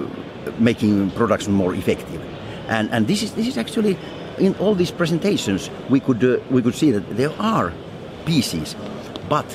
making 0.58 1.10
production 1.12 1.52
more 1.52 1.74
effective. 1.74 2.20
And 2.68 2.90
and 2.90 3.06
this 3.06 3.22
is 3.22 3.32
this 3.32 3.46
is 3.46 3.56
actually 3.56 3.96
in 4.38 4.54
all 4.56 4.74
these 4.74 4.90
presentations 4.90 5.70
we 5.88 6.00
could 6.00 6.24
uh, 6.24 6.38
we 6.50 6.62
could 6.62 6.74
see 6.74 6.90
that 6.90 7.16
there 7.16 7.32
are 7.38 7.72
pieces 8.24 8.76
but 9.28 9.46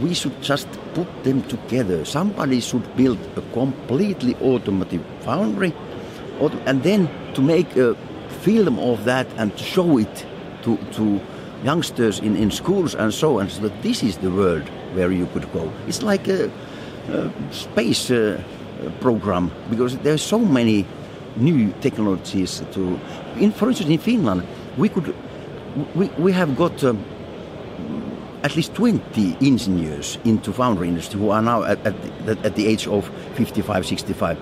we 0.00 0.14
should 0.14 0.40
just 0.42 0.68
put 0.98 1.24
them 1.24 1.42
together. 1.44 2.04
Somebody 2.04 2.60
should 2.60 2.86
build 2.96 3.18
a 3.36 3.42
completely 3.52 4.34
automatic 4.36 5.00
foundry, 5.20 5.72
and 6.66 6.82
then 6.82 7.08
to 7.34 7.40
make 7.40 7.76
a 7.76 7.94
film 8.42 8.78
of 8.78 9.04
that 9.04 9.26
and 9.36 9.56
to 9.56 9.64
show 9.64 9.98
it 9.98 10.26
to, 10.62 10.76
to 10.92 11.20
youngsters 11.62 12.20
in, 12.20 12.36
in 12.36 12.50
schools 12.50 12.94
and 12.94 13.12
so 13.14 13.40
on, 13.40 13.48
so 13.48 13.62
that 13.62 13.82
this 13.82 14.02
is 14.02 14.18
the 14.18 14.30
world 14.30 14.68
where 14.94 15.12
you 15.12 15.26
could 15.26 15.50
go. 15.52 15.72
It's 15.86 16.02
like 16.02 16.26
a, 16.28 16.50
a 17.08 17.30
space 17.52 18.10
uh, 18.10 18.42
program 19.00 19.50
because 19.70 19.98
there 19.98 20.14
are 20.14 20.18
so 20.18 20.38
many 20.38 20.86
new 21.36 21.72
technologies 21.80 22.62
to. 22.72 22.98
In, 23.36 23.52
for 23.52 23.68
instance, 23.68 23.90
in 23.90 23.98
Finland, 23.98 24.42
we 24.76 24.88
could 24.88 25.14
we, 25.94 26.06
we 26.18 26.32
have 26.32 26.56
got. 26.56 26.82
Um, 26.82 27.04
at 28.42 28.54
least 28.56 28.74
20 28.74 29.36
engineers 29.40 30.18
into 30.24 30.52
foundry 30.52 30.88
industry 30.88 31.18
who 31.20 31.30
are 31.30 31.42
now 31.42 31.64
at, 31.64 31.84
at, 31.86 32.26
the, 32.26 32.38
at 32.44 32.54
the 32.54 32.66
age 32.66 32.86
of 32.86 33.08
55, 33.34 33.86
65. 33.86 34.38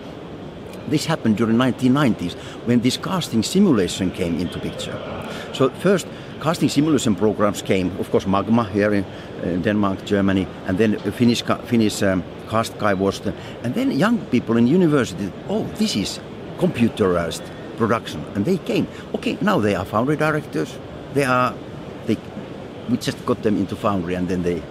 This 0.89 1.05
happened 1.05 1.37
during 1.37 1.57
1990s 1.57 2.35
when 2.67 2.81
this 2.81 2.97
casting 2.97 3.43
simulation 3.43 4.11
came 4.11 4.39
into 4.39 4.59
picture. 4.61 4.97
So 5.53 5.71
first, 5.71 6.07
casting 6.41 6.69
simulation 6.69 7.17
programs 7.17 7.63
came, 7.63 7.97
of 7.99 8.11
course, 8.11 8.27
Magma 8.27 8.65
here 8.65 8.93
in, 8.95 9.05
Denmark, 9.63 10.05
Germany, 10.05 10.47
and 10.67 10.79
then 10.79 10.99
Finnish, 11.13 11.43
Finnish 11.67 12.03
um, 12.03 12.25
cast 12.49 12.79
guy 12.79 12.95
was 12.95 13.21
and 13.63 13.75
then 13.75 13.91
young 13.91 14.19
people 14.27 14.57
in 14.57 14.67
university, 14.67 15.31
oh, 15.49 15.65
this 15.77 15.95
is 15.95 16.21
computerized 16.59 17.43
production, 17.77 18.25
and 18.35 18.45
they 18.45 18.57
came. 18.59 18.87
Okay, 19.15 19.37
now 19.41 19.59
they 19.59 19.75
are 19.75 19.85
foundry 19.85 20.17
directors, 20.17 20.79
they 21.13 21.25
are 21.25 21.55
we 22.89 22.97
just 22.97 23.25
got 23.27 23.43
them 23.43 23.57
into 23.57 23.77
Foundry 23.77 24.15
and 24.15 24.29
then 24.29 24.43
they 24.43 24.63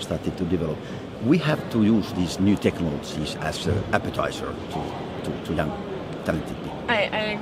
started 0.00 0.36
to 0.36 0.44
develop. 0.44 0.78
We 1.24 1.38
have 1.38 1.70
to 1.70 1.84
use 1.84 2.12
these 2.14 2.38
new 2.40 2.56
technologies 2.56 3.36
as 3.36 3.66
an 3.66 3.82
appetizer 3.92 4.54
to, 4.70 5.30
to, 5.30 5.44
to 5.46 5.54
young 5.54 5.72
talented 6.24 6.61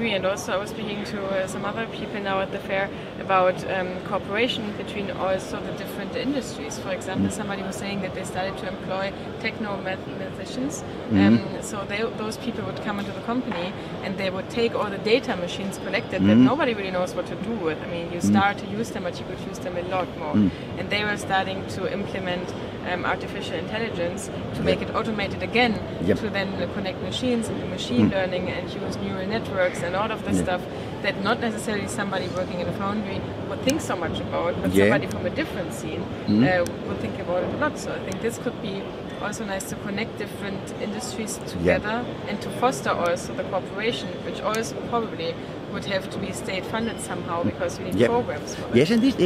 agree, 0.01 0.15
and 0.15 0.25
also 0.25 0.55
I 0.55 0.57
was 0.57 0.71
speaking 0.71 1.05
to 1.05 1.27
uh, 1.27 1.47
some 1.47 1.67
other 1.67 1.87
people 1.89 2.23
now 2.23 2.41
at 2.41 2.53
the 2.53 2.59
fair 2.59 2.89
about 3.21 3.57
um, 3.71 4.01
cooperation 4.05 4.75
between 4.79 5.11
also 5.11 5.61
the 5.61 5.73
different 5.73 6.17
industries. 6.17 6.79
For 6.79 6.91
example, 6.91 7.29
mm. 7.29 7.33
somebody 7.33 7.63
was 7.63 7.77
saying 7.77 8.01
that 8.01 8.15
they 8.15 8.25
started 8.25 8.57
to 8.59 8.69
employ 8.69 9.13
techno 9.41 9.77
mathematicians. 9.83 10.83
Mm. 11.11 11.27
Um, 11.27 11.63
so 11.63 11.85
they, 11.85 12.03
those 12.17 12.39
people 12.39 12.65
would 12.65 12.81
come 12.83 12.99
into 12.99 13.13
the 13.13 13.21
company 13.33 13.75
and 14.03 14.17
they 14.17 14.31
would 14.31 14.49
take 14.49 14.75
all 14.75 14.89
the 14.89 15.03
data 15.15 15.37
machines 15.37 15.77
collected 15.79 16.23
mm. 16.23 16.29
that 16.29 16.37
nobody 16.37 16.73
really 16.73 16.91
knows 16.91 17.15
what 17.15 17.27
to 17.27 17.37
do 17.37 17.53
with. 17.67 17.79
I 17.83 17.89
mean, 17.89 18.11
you 18.11 18.21
mm. 18.21 18.31
start 18.33 18.57
to 18.59 18.67
use 18.69 18.89
them, 18.91 19.03
but 19.03 19.21
you 19.21 19.27
could 19.27 19.41
use 19.41 19.59
them 19.59 19.77
a 19.77 19.83
lot 19.83 20.09
more. 20.17 20.35
Mm. 20.35 20.51
And 20.79 20.89
they 20.89 21.05
were 21.05 21.19
starting 21.19 21.67
to 21.77 21.93
implement 21.93 22.49
um, 22.91 23.05
artificial 23.05 23.55
intelligence 23.55 24.31
to 24.55 24.63
make 24.63 24.83
it 24.83 24.95
automated 24.95 25.43
again 25.43 25.73
yep. 26.05 26.19
to 26.19 26.29
then 26.31 26.49
connect 26.75 27.01
machines 27.03 27.49
and 27.49 27.61
do 27.61 27.67
machine 27.69 28.09
mm. 28.09 28.13
learning 28.13 28.49
and 28.49 28.73
use 28.73 28.97
neural 28.99 29.27
networks 29.27 29.83
and 29.83 29.95
all 29.95 30.11
of 30.11 30.25
this 30.25 30.39
stuff 30.39 30.61
that 31.03 31.23
not 31.23 31.41
necessarily 31.41 31.89
somebody 31.89 32.29
working 32.29 32.61
in 32.61 32.69
a 32.69 32.73
foundry 32.73 33.21
would 33.49 33.61
think 33.63 33.81
so 33.81 33.97
much 33.97 34.21
about, 34.21 34.61
but 34.61 34.73
yeah. 34.73 34.85
somebody 34.85 35.07
from 35.07 35.25
a 35.27 35.31
different 35.31 35.73
scene 35.73 36.05
mm. 36.27 36.45
uh, 36.45 36.65
would 36.87 36.99
think 36.99 37.19
about 37.21 37.43
it 37.43 37.55
a 37.55 37.57
lot. 37.59 37.79
So 37.79 37.93
I 37.93 37.99
think 38.01 38.21
this 38.21 38.39
could 38.39 38.61
be 38.63 38.83
also 39.23 39.45
nice 39.45 39.69
to 39.71 39.77
connect 39.77 40.19
different 40.19 40.73
industries 40.81 41.39
together 41.47 42.05
yeah. 42.07 42.29
and 42.29 42.41
to 42.43 42.51
foster 42.53 42.91
also 42.91 43.35
the 43.35 43.45
cooperation, 43.45 44.09
which 44.25 44.41
also 44.41 44.75
probably 44.89 45.35
would 45.73 45.85
have 45.85 46.11
to 46.11 46.19
be 46.19 46.33
state 46.33 46.65
funded 46.67 47.01
somehow 47.01 47.43
because 47.43 47.79
we 47.79 47.87
need 47.87 47.95
yep. 47.95 48.11
programs 48.11 48.55
for 48.55 48.77
Yes, 48.77 48.91
and 48.91 49.03
this, 49.03 49.17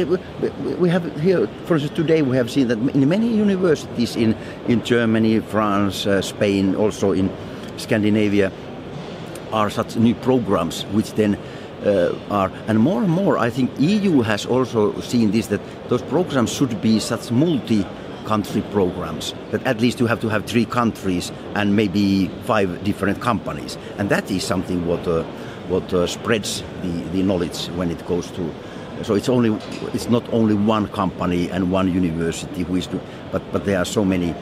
we 0.79 0.89
have 0.89 1.03
here, 1.21 1.47
for 1.65 1.75
instance, 1.75 1.95
today 1.95 2.21
we 2.21 2.37
have 2.37 2.49
seen 2.49 2.67
that 2.67 2.77
in 2.77 3.07
many 3.07 3.27
universities 3.27 4.15
in, 4.15 4.35
in 4.67 4.83
Germany, 4.83 5.39
France, 5.39 6.05
uh, 6.05 6.21
Spain, 6.21 6.75
also 6.75 7.11
in 7.11 7.31
Scandinavia, 7.77 8.51
are 9.51 9.69
such 9.69 9.95
new 9.95 10.15
programs 10.15 10.83
which 10.85 11.13
then 11.13 11.37
uh, 11.85 12.17
are 12.29 12.51
and 12.67 12.79
more 12.79 13.01
and 13.01 13.11
more 13.11 13.37
I 13.37 13.49
think 13.49 13.71
EU 13.79 14.21
has 14.21 14.45
also 14.45 14.99
seen 15.01 15.31
this 15.31 15.47
that 15.47 15.61
those 15.87 16.01
programs 16.01 16.51
should 16.51 16.81
be 16.81 16.99
such 16.99 17.31
multi 17.31 17.85
country 18.25 18.63
programs 18.71 19.33
that 19.51 19.63
at 19.65 19.79
least 19.79 19.99
you 19.99 20.07
have 20.07 20.19
to 20.19 20.29
have 20.29 20.45
three 20.45 20.65
countries 20.65 21.31
and 21.53 21.75
maybe 21.75 22.27
five 22.43 22.83
different 22.83 23.21
companies. 23.21 23.77
And 23.97 24.09
that 24.09 24.29
is 24.29 24.43
something 24.43 24.85
what 24.87 25.07
uh, 25.07 25.23
what 25.69 25.93
uh, 25.93 26.07
spreads 26.07 26.63
the, 26.81 27.03
the 27.13 27.23
knowledge 27.23 27.67
when 27.77 27.91
it 27.91 28.05
goes 28.07 28.31
to 28.31 28.53
so 29.03 29.13
it's 29.13 29.29
only 29.29 29.53
it's 29.93 30.09
not 30.09 30.23
only 30.33 30.53
one 30.53 30.87
company 30.87 31.49
and 31.49 31.71
one 31.71 31.93
university 31.93 32.63
who 32.63 32.75
is 32.75 32.87
to, 32.87 32.99
but 33.31 33.41
but 33.51 33.65
there 33.65 33.77
are 33.77 33.85
so 33.85 34.05
many. 34.05 34.33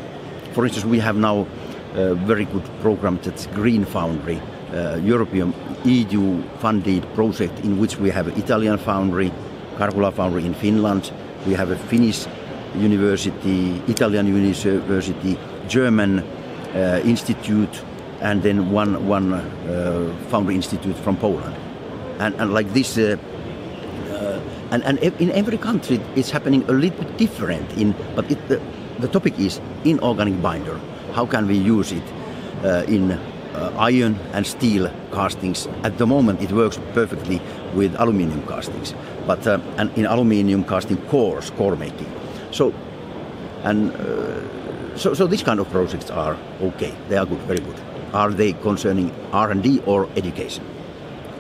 For 0.54 0.66
instance 0.66 0.86
we 0.86 1.00
have 1.00 1.16
now 1.16 1.48
a 1.96 2.14
very 2.14 2.46
good 2.46 2.64
program 2.82 3.20
that's 3.24 3.48
green 3.48 3.86
foundry 3.86 4.40
uh, 4.74 5.00
European 5.04 5.54
EU 5.86 6.42
funded 6.60 7.04
project 7.14 7.60
in 7.60 7.80
which 7.80 7.98
we 7.98 8.10
have 8.10 8.28
Italian 8.38 8.78
foundry, 8.78 9.32
Karhula 9.78 10.12
foundry 10.14 10.46
in 10.46 10.54
Finland, 10.54 11.12
we 11.46 11.54
have 11.54 11.72
a 11.72 11.76
Finnish 11.76 12.26
university, 12.76 13.82
Italian 13.88 14.28
university, 14.28 15.38
German 15.68 16.20
uh, 16.20 17.02
institute, 17.04 17.84
and 18.24 18.42
then 18.42 18.72
one 18.72 19.06
one 19.06 19.34
uh, 19.34 20.16
foundry 20.30 20.56
institute 20.56 20.98
from 20.98 21.18
Poland, 21.18 21.56
and, 22.20 22.34
and 22.40 22.54
like 22.54 22.74
this. 22.74 22.98
Uh, 22.98 23.18
uh, 24.10 24.40
and, 24.72 24.84
and 24.86 24.98
in 25.20 25.30
every 25.32 25.58
country, 25.58 26.00
it's 26.16 26.32
happening 26.32 26.64
a 26.68 26.72
little 26.72 26.98
bit 27.04 27.18
different. 27.18 27.70
In 27.78 27.94
but 28.16 28.32
it, 28.32 28.40
the, 28.48 28.60
the 29.00 29.08
topic 29.08 29.38
is 29.38 29.60
inorganic 29.84 30.42
binder. 30.42 30.80
How 31.14 31.28
can 31.28 31.48
we 31.48 31.58
use 31.58 31.92
it 31.92 32.04
uh, 32.64 32.84
in 32.88 33.12
uh, 33.12 33.72
iron 33.78 34.18
and 34.34 34.48
steel 34.48 34.90
castings. 35.12 35.68
At 35.84 36.00
the 36.00 36.08
moment, 36.08 36.42
it 36.42 36.52
works 36.52 36.80
perfectly 36.94 37.40
with 37.76 37.94
aluminium 38.00 38.42
castings, 38.48 38.96
but 39.28 39.46
and 39.78 39.96
in 39.96 40.06
aluminium 40.06 40.64
casting 40.64 40.98
cores, 41.10 41.52
core 41.52 41.76
making. 41.76 42.12
So, 42.52 42.74
and 43.64 43.92
so, 44.96 45.14
so 45.14 45.28
these 45.28 45.44
kind 45.44 45.60
of 45.60 45.70
projects 45.70 46.10
are 46.10 46.36
okay. 46.62 46.94
They 47.10 47.18
are 47.18 47.26
good, 47.28 47.40
very 47.42 47.60
good. 47.60 47.93
Are 48.14 48.32
they 48.32 48.54
concerning 48.54 49.12
R 49.32 49.52
and 49.52 49.64
D 49.64 49.82
or 49.86 50.08
education? 50.16 50.64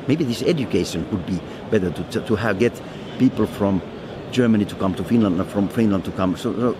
Maybe 0.07 0.23
this 0.25 0.41
education 0.41 1.05
could 1.09 1.25
be 1.25 1.39
better 1.71 1.91
to 1.91 2.21
to 2.21 2.35
have 2.35 2.59
get 2.59 2.73
people 3.17 3.45
from 3.45 3.81
Germany 4.31 4.65
to 4.65 4.75
come 4.75 4.93
to 4.95 5.03
Finland 5.03 5.39
and 5.39 5.49
from 5.49 5.69
Finland 5.69 6.03
to 6.05 6.11
come. 6.11 6.35
So, 6.37 6.53
so 6.53 6.75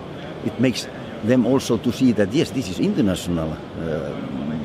it 0.46 0.60
makes 0.60 0.88
them 1.24 1.46
also 1.46 1.78
to 1.78 1.92
see 1.92 2.12
that 2.14 2.34
yes, 2.34 2.52
this 2.52 2.68
is 2.70 2.80
international 2.80 3.52
uh, 3.52 4.12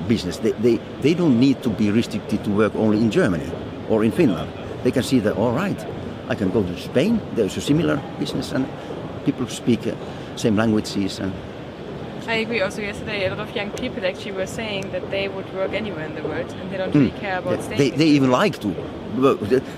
business. 0.09 0.39
They, 0.39 0.53
they, 0.53 0.81
they 1.03 1.15
don't 1.15 1.39
need 1.39 1.63
to 1.63 1.71
be 1.71 1.91
restricted 1.91 2.43
to 2.45 2.51
work 2.51 2.75
only 2.75 2.99
in 2.99 3.11
Germany 3.11 3.51
or 3.89 4.05
in 4.05 4.11
Finland. 4.11 4.51
They 4.83 4.91
can 4.91 5.03
see 5.03 5.21
that, 5.21 5.37
all 5.37 5.53
right, 5.53 5.79
I 6.29 6.35
can 6.35 6.51
go 6.51 6.63
to 6.63 6.77
Spain, 6.77 7.21
there's 7.35 7.57
a 7.57 7.61
similar 7.61 8.03
business 8.19 8.53
and 8.53 8.67
people 9.25 9.47
speak 9.49 9.87
uh, 9.87 9.95
same 10.37 10.57
languages 10.57 11.21
and 11.21 11.33
I 12.29 12.35
agree. 12.35 12.61
Also, 12.61 12.83
yesterday, 12.83 13.25
a 13.25 13.31
lot 13.31 13.41
of 13.41 13.57
young 13.57 13.71
people 13.71 14.05
actually 14.05 14.33
were 14.33 14.47
saying 14.47 14.91
that 14.93 15.11
they 15.11 15.29
would 15.29 15.51
work 15.55 15.73
anywhere 15.73 16.05
in 16.05 16.15
the 16.15 16.23
world 16.23 16.53
and 16.61 16.71
they 16.71 16.77
don't 16.77 16.95
really 16.95 17.11
care 17.13 17.39
about 17.39 17.63
staying. 17.63 17.79
They, 17.79 17.91
they 17.91 18.05
even 18.05 18.31
like 18.31 18.61
to. 18.61 18.69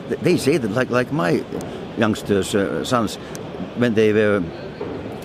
They 0.09 0.17
they 0.17 0.37
say 0.37 0.57
that, 0.57 0.73
like, 0.73 0.91
like 0.91 1.13
my 1.13 1.45
youngsters' 1.97 2.53
uh, 2.57 2.85
sons, 2.85 3.17
when 3.77 3.95
they 3.95 4.13
were 4.13 4.43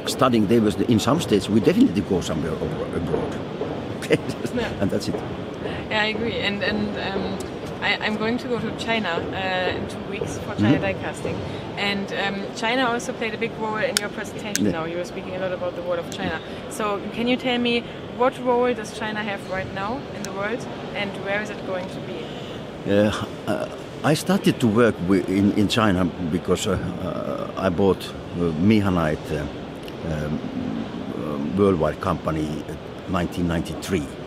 studying, 0.05 0.46
they 0.48 0.60
was 0.60 0.75
in 0.75 1.00
some 1.00 1.20
states. 1.20 1.50
We 1.50 1.62
definitely 1.62 2.01
go 2.01 2.22
somewhere 2.22 2.53
abroad, 2.53 3.34
and 4.79 4.91
that's 4.91 5.08
it. 5.08 5.15
Yeah, 5.89 6.03
I 6.03 6.05
agree. 6.05 6.39
And 6.48 6.63
and 6.63 6.89
um, 7.10 7.39
I, 7.86 7.98
I'm 8.04 8.18
going 8.18 8.39
to 8.39 8.48
go 8.48 8.60
to 8.60 8.72
China 8.77 9.10
uh, 9.10 9.77
in 9.77 9.88
two 9.88 10.04
weeks 10.10 10.39
for 10.39 10.56
China 10.56 10.80
die 10.80 10.94
casting. 10.94 11.36
And 11.77 12.08
um, 12.24 12.56
China 12.56 12.88
also 12.88 13.13
played 13.13 13.36
a 13.36 13.38
big 13.38 13.51
role 13.60 13.77
in 13.77 13.96
your 13.98 14.10
presentation. 14.10 14.65
Yeah. 14.65 14.72
Now 14.72 14.86
you 14.86 14.98
were 14.98 15.06
speaking 15.06 15.36
a 15.36 15.39
lot 15.39 15.51
about 15.51 15.75
the 15.75 15.84
world 15.84 16.00
of 16.00 16.10
China. 16.10 16.42
So 16.70 17.00
can 17.13 17.27
you 17.27 17.38
tell 17.38 17.60
me 17.60 17.84
what 18.18 18.34
role 18.44 18.74
does 18.74 18.98
China 18.98 19.22
have 19.22 19.42
right 19.51 19.72
now 19.75 20.01
in 20.15 20.24
the 20.24 20.32
world, 20.32 20.65
and 20.96 21.12
where 21.25 21.42
is 21.42 21.50
it 21.51 21.68
going 21.68 21.88
to 21.89 22.00
be? 22.10 22.18
Uh, 22.92 23.25
uh, 23.46 23.70
I 24.04 24.15
started 24.15 24.60
to 24.62 24.68
work 24.68 24.96
in, 25.10 25.51
in 25.54 25.68
China 25.68 26.06
because 26.06 26.65
uh, 26.68 26.72
uh, 26.72 27.62
I 27.65 27.70
bought 27.70 28.04
uh, 28.08 28.51
Meehanite 28.70 29.32
uh, 29.32 29.42
um, 30.12 30.39
um, 31.18 31.58
worldwide 31.58 32.01
company 32.01 32.46
in 32.46 33.13
1993. 33.13 34.25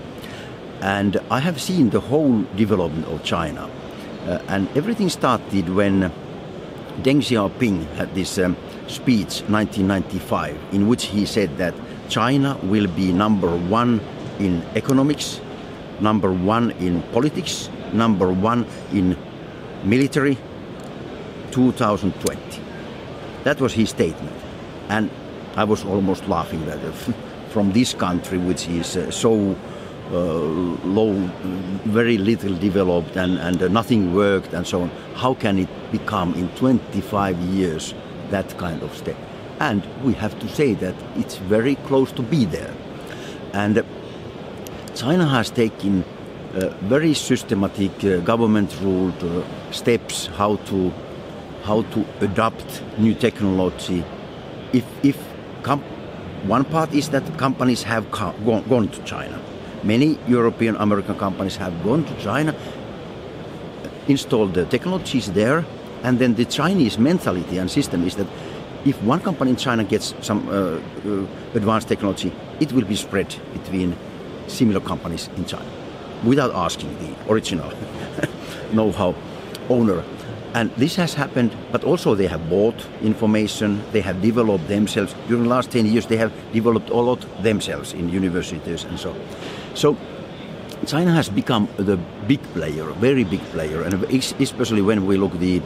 And 0.81 1.21
I 1.31 1.41
have 1.41 1.61
seen 1.61 1.91
the 1.91 2.01
whole 2.01 2.43
development 2.57 3.07
of 3.07 3.25
China. 3.25 3.69
Uh, 4.27 4.43
and 4.49 4.69
everything 4.77 5.09
started 5.09 5.69
when 5.69 6.13
Deng 7.03 7.23
Xiaoping 7.23 7.87
had 7.95 8.15
this 8.15 8.39
um, 8.39 8.57
speech 8.87 9.43
1995 9.49 10.59
in 10.73 10.89
which 10.89 11.07
he 11.07 11.25
said 11.27 11.57
that 11.59 11.75
China 12.09 12.59
will 12.63 12.87
be 12.89 13.13
number 13.13 13.55
one 13.57 14.01
in 14.39 14.63
economics, 14.75 15.41
number 16.01 16.33
one 16.33 16.71
in 16.73 17.03
politics, 17.13 17.71
number 17.93 18.33
one 18.33 18.67
in 18.93 19.17
military 19.85 20.37
2020. 21.51 22.63
That 23.45 23.61
was 23.61 23.73
his 23.73 23.91
statement. 23.91 24.37
And 24.89 25.11
I 25.57 25.65
was 25.65 25.85
almost 25.85 26.29
laughing 26.29 26.65
that 26.67 26.79
from 27.51 27.73
this 27.73 27.95
country, 27.95 28.39
which 28.39 28.69
is 28.69 28.97
uh, 28.97 29.11
so 29.11 29.53
uh, 29.53 29.55
low, 30.11 31.13
very 31.85 32.19
little 32.19 32.55
developed, 32.57 33.17
and, 33.17 33.39
and 33.39 33.63
uh, 33.63 33.69
nothing 33.69 34.15
worked, 34.15 34.53
and 34.53 34.67
so 34.67 34.83
on, 34.83 34.91
how 35.15 35.35
can 35.35 35.59
it 35.59 35.69
become 35.93 36.35
in 36.35 36.49
25 36.51 37.39
years 37.41 37.95
that 38.31 38.57
kind 38.59 38.83
of 38.83 38.97
step? 38.97 39.17
And 39.61 39.87
we 40.05 40.15
have 40.15 40.39
to 40.39 40.49
say 40.49 40.75
that 40.75 40.95
it's 41.17 41.37
very 41.37 41.75
close 41.75 42.13
to 42.13 42.23
be 42.23 42.45
there. 42.45 42.75
And 43.53 43.79
uh, 43.79 43.83
China 44.95 45.27
has 45.27 45.51
taken 45.51 46.05
uh, 46.55 46.69
very 46.83 47.15
systematic 47.15 47.93
uh, 48.05 48.19
government-ruled 48.21 49.23
uh, 49.23 49.73
steps 49.73 50.27
how 50.27 50.57
to 50.57 50.93
how 51.65 51.83
to 51.83 52.07
adopt 52.21 52.83
new 52.99 53.15
technology. 53.15 54.03
If 54.73 54.85
if 55.03 55.17
one 56.47 56.65
part 56.65 56.95
is 56.95 57.11
that 57.11 57.37
companies 57.37 57.83
have 57.83 58.11
gone 58.11 58.89
to 58.89 59.03
China, 59.05 59.39
many 59.83 60.19
European 60.27 60.77
American 60.77 61.17
companies 61.17 61.57
have 61.57 61.73
gone 61.85 62.05
to 62.05 62.15
China, 62.23 62.55
installed 64.09 64.55
the 64.55 64.65
technologies 64.67 65.33
there, 65.33 65.65
and 66.03 66.19
then 66.19 66.35
the 66.35 66.45
Chinese 66.45 66.99
mentality 66.99 67.59
and 67.59 67.71
system 67.71 68.05
is 68.05 68.17
that 68.17 68.27
if 68.85 69.03
one 69.03 69.21
company 69.21 69.51
in 69.51 69.57
China 69.57 69.85
gets 69.85 70.15
some 70.21 70.49
uh, 70.49 70.53
uh, 70.53 71.27
advanced 71.55 71.89
technology, 71.89 72.33
it 72.61 72.73
will 72.73 72.85
be 72.85 72.97
spread 72.97 73.35
between 73.53 73.97
similar 74.47 74.81
companies 74.81 75.29
in 75.37 75.45
China 75.45 75.71
without 76.25 76.55
asking 76.55 76.97
the 76.99 77.33
original 77.33 77.71
know-how 78.73 79.15
owner. 79.69 80.03
And 80.55 80.71
this 80.77 80.97
has 80.97 81.15
happened, 81.15 81.55
but 81.71 81.85
also 81.85 82.15
they 82.15 82.27
have 82.27 82.49
bought 82.49 82.75
information, 83.03 83.83
they 83.93 84.01
have 84.01 84.23
developed 84.23 84.67
themselves. 84.67 85.15
During 85.29 85.45
the 85.45 85.49
last 85.51 85.71
10 85.71 85.87
years, 85.87 86.07
they 86.07 86.17
have 86.17 86.33
developed 86.53 86.91
a 86.91 86.97
lot 86.97 87.21
themselves 87.43 87.93
in 87.93 88.09
universities 88.09 88.85
and 88.85 88.99
so. 88.99 89.15
So 89.79 89.97
China 90.87 91.13
has 91.13 91.29
become 91.29 91.69
the 91.77 91.97
big 92.27 92.43
player, 92.53 92.91
very 92.99 93.23
big 93.23 93.41
player, 93.53 93.83
and 93.83 93.95
especially 94.13 94.83
when 94.83 95.07
we 95.07 95.17
look 95.17 95.39
the 95.39 95.63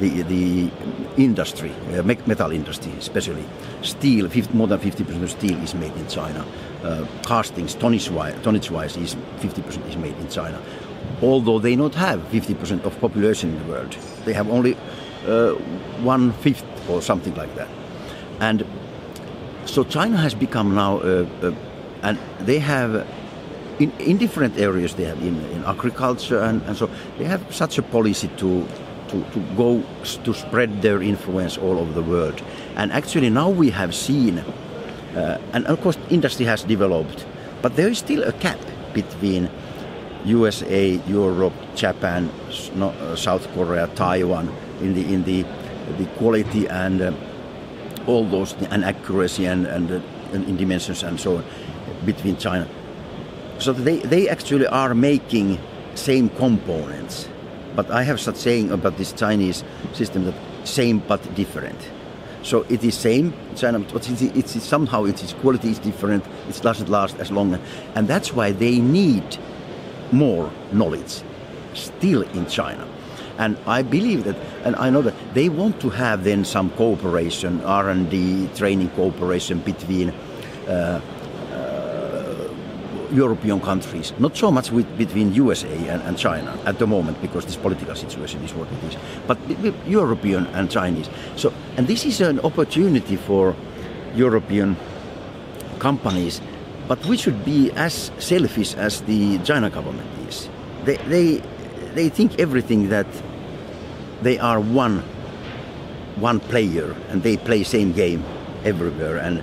the, 0.00 0.22
the 0.22 0.70
industry, 1.18 1.70
uh, 1.92 2.02
metal 2.02 2.50
industry, 2.50 2.92
especially 2.98 3.44
steel. 3.82 4.28
50, 4.28 4.56
more 4.56 4.66
than 4.66 4.80
50% 4.80 5.22
of 5.22 5.30
steel 5.30 5.62
is 5.62 5.74
made 5.74 5.94
in 5.96 6.08
China. 6.08 6.44
Uh, 6.82 7.06
castings, 7.26 7.74
tonnage-wise, 7.74 8.34
tonnage-wise, 8.42 8.96
is 8.96 9.14
50% 9.40 9.88
is 9.90 9.96
made 9.96 10.16
in 10.16 10.28
China. 10.28 10.58
Although 11.20 11.58
they 11.58 11.76
not 11.76 11.94
have 11.94 12.20
50% 12.30 12.84
of 12.84 12.98
population 13.00 13.50
in 13.50 13.58
the 13.58 13.70
world, 13.70 13.96
they 14.24 14.32
have 14.32 14.48
only 14.48 14.76
uh, 15.26 15.50
one 16.02 16.32
fifth 16.32 16.64
or 16.88 17.02
something 17.02 17.34
like 17.34 17.54
that, 17.54 17.68
and 18.40 18.64
so 19.66 19.84
China 19.84 20.16
has 20.16 20.34
become 20.34 20.74
now, 20.74 21.00
uh, 21.00 21.26
uh, 21.42 21.52
and 22.02 22.18
they 22.40 22.58
have 22.58 23.06
in, 23.82 23.90
in 23.98 24.18
different 24.18 24.58
areas. 24.58 24.94
They 24.94 25.04
have 25.04 25.20
in, 25.22 25.44
in 25.50 25.64
agriculture 25.64 26.40
and, 26.40 26.62
and 26.62 26.76
so 26.76 26.88
they 27.18 27.24
have 27.24 27.42
such 27.54 27.78
a 27.78 27.82
policy 27.82 28.28
to, 28.36 28.66
to 29.08 29.24
to 29.32 29.40
go 29.56 29.82
to 30.24 30.34
spread 30.34 30.82
their 30.82 31.02
influence 31.02 31.58
all 31.58 31.78
over 31.78 31.92
the 31.92 32.02
world. 32.02 32.42
And 32.76 32.92
actually 32.92 33.30
now 33.30 33.50
we 33.50 33.70
have 33.70 33.94
seen, 33.94 34.38
uh, 34.38 35.38
and 35.52 35.66
of 35.66 35.80
course 35.80 35.98
industry 36.10 36.46
has 36.46 36.62
developed, 36.62 37.26
but 37.60 37.76
there 37.76 37.88
is 37.88 37.98
still 37.98 38.22
a 38.22 38.32
gap 38.32 38.60
between 38.94 39.50
USA, 40.24 41.00
Europe, 41.08 41.54
Japan, 41.74 42.30
uh, 42.80 43.16
South 43.16 43.52
Korea, 43.54 43.88
Taiwan 43.94 44.48
in 44.80 44.94
the 44.94 45.12
in 45.12 45.24
the 45.24 45.44
the 45.98 46.06
quality 46.16 46.68
and 46.68 47.02
uh, 47.02 47.12
all 48.06 48.24
those 48.24 48.54
and 48.70 48.84
accuracy 48.84 49.46
and 49.46 49.66
and, 49.66 49.90
uh, 49.90 50.00
and 50.32 50.48
in 50.48 50.56
dimensions 50.56 51.02
and 51.02 51.18
so 51.18 51.36
on 51.36 51.44
between 52.04 52.36
China. 52.36 52.66
So 53.62 53.72
they 53.72 53.98
they 53.98 54.28
actually 54.28 54.66
are 54.66 54.92
making 54.92 55.56
same 55.94 56.30
components, 56.30 57.28
but 57.76 57.88
I 57.92 58.02
have 58.02 58.18
such 58.20 58.34
saying 58.34 58.72
about 58.72 58.96
this 58.96 59.12
Chinese 59.12 59.62
system 59.92 60.24
that 60.24 60.34
same 60.64 60.98
but 60.98 61.22
different. 61.36 61.78
So 62.42 62.66
it 62.68 62.82
is 62.82 62.96
same 62.98 63.32
China, 63.54 63.78
but 63.78 64.10
it's, 64.10 64.20
it's 64.20 64.60
somehow 64.64 65.04
its 65.04 65.32
quality 65.34 65.70
is 65.70 65.78
different. 65.78 66.24
It 66.48 66.60
doesn't 66.60 66.88
last 66.88 67.20
as 67.20 67.30
long, 67.30 67.56
and 67.94 68.08
that's 68.08 68.32
why 68.32 68.50
they 68.50 68.80
need 68.80 69.38
more 70.10 70.50
knowledge 70.72 71.22
still 71.74 72.22
in 72.22 72.46
China. 72.46 72.84
And 73.38 73.56
I 73.64 73.82
believe 73.82 74.24
that, 74.24 74.36
and 74.64 74.74
I 74.74 74.90
know 74.90 75.02
that 75.02 75.14
they 75.34 75.48
want 75.48 75.80
to 75.82 75.90
have 75.90 76.24
then 76.24 76.44
some 76.44 76.70
cooperation, 76.70 77.60
R&D, 77.64 78.48
training 78.56 78.90
cooperation 78.90 79.60
between 79.60 80.10
uh, 80.66 81.00
European 83.12 83.60
countries, 83.60 84.12
not 84.18 84.36
so 84.36 84.50
much 84.50 84.70
with, 84.70 84.86
between 84.96 85.34
USA 85.34 85.88
and, 85.88 86.02
and 86.02 86.16
China 86.16 86.58
at 86.64 86.78
the 86.78 86.86
moment 86.86 87.20
because 87.20 87.44
this 87.44 87.56
political 87.56 87.94
situation 87.94 88.42
is 88.42 88.54
what 88.54 88.68
it 88.72 88.84
is, 88.84 88.96
but 89.26 89.38
European 89.86 90.46
and 90.48 90.70
Chinese. 90.70 91.08
So, 91.36 91.52
and 91.76 91.86
this 91.86 92.04
is 92.04 92.20
an 92.20 92.40
opportunity 92.40 93.16
for 93.16 93.54
European 94.14 94.76
companies, 95.78 96.40
but 96.88 97.04
we 97.06 97.16
should 97.16 97.44
be 97.44 97.70
as 97.72 98.10
selfish 98.18 98.74
as 98.74 99.02
the 99.02 99.38
China 99.38 99.68
government 99.68 100.08
is. 100.28 100.48
They, 100.84 100.96
they, 100.96 101.42
they 101.94 102.08
think 102.08 102.38
everything 102.38 102.88
that 102.88 103.06
they 104.22 104.38
are 104.38 104.60
one, 104.60 105.00
one 106.16 106.40
player 106.40 106.94
and 107.10 107.22
they 107.22 107.36
play 107.36 107.62
same 107.62 107.92
game 107.92 108.24
everywhere. 108.64 109.18
And, 109.18 109.42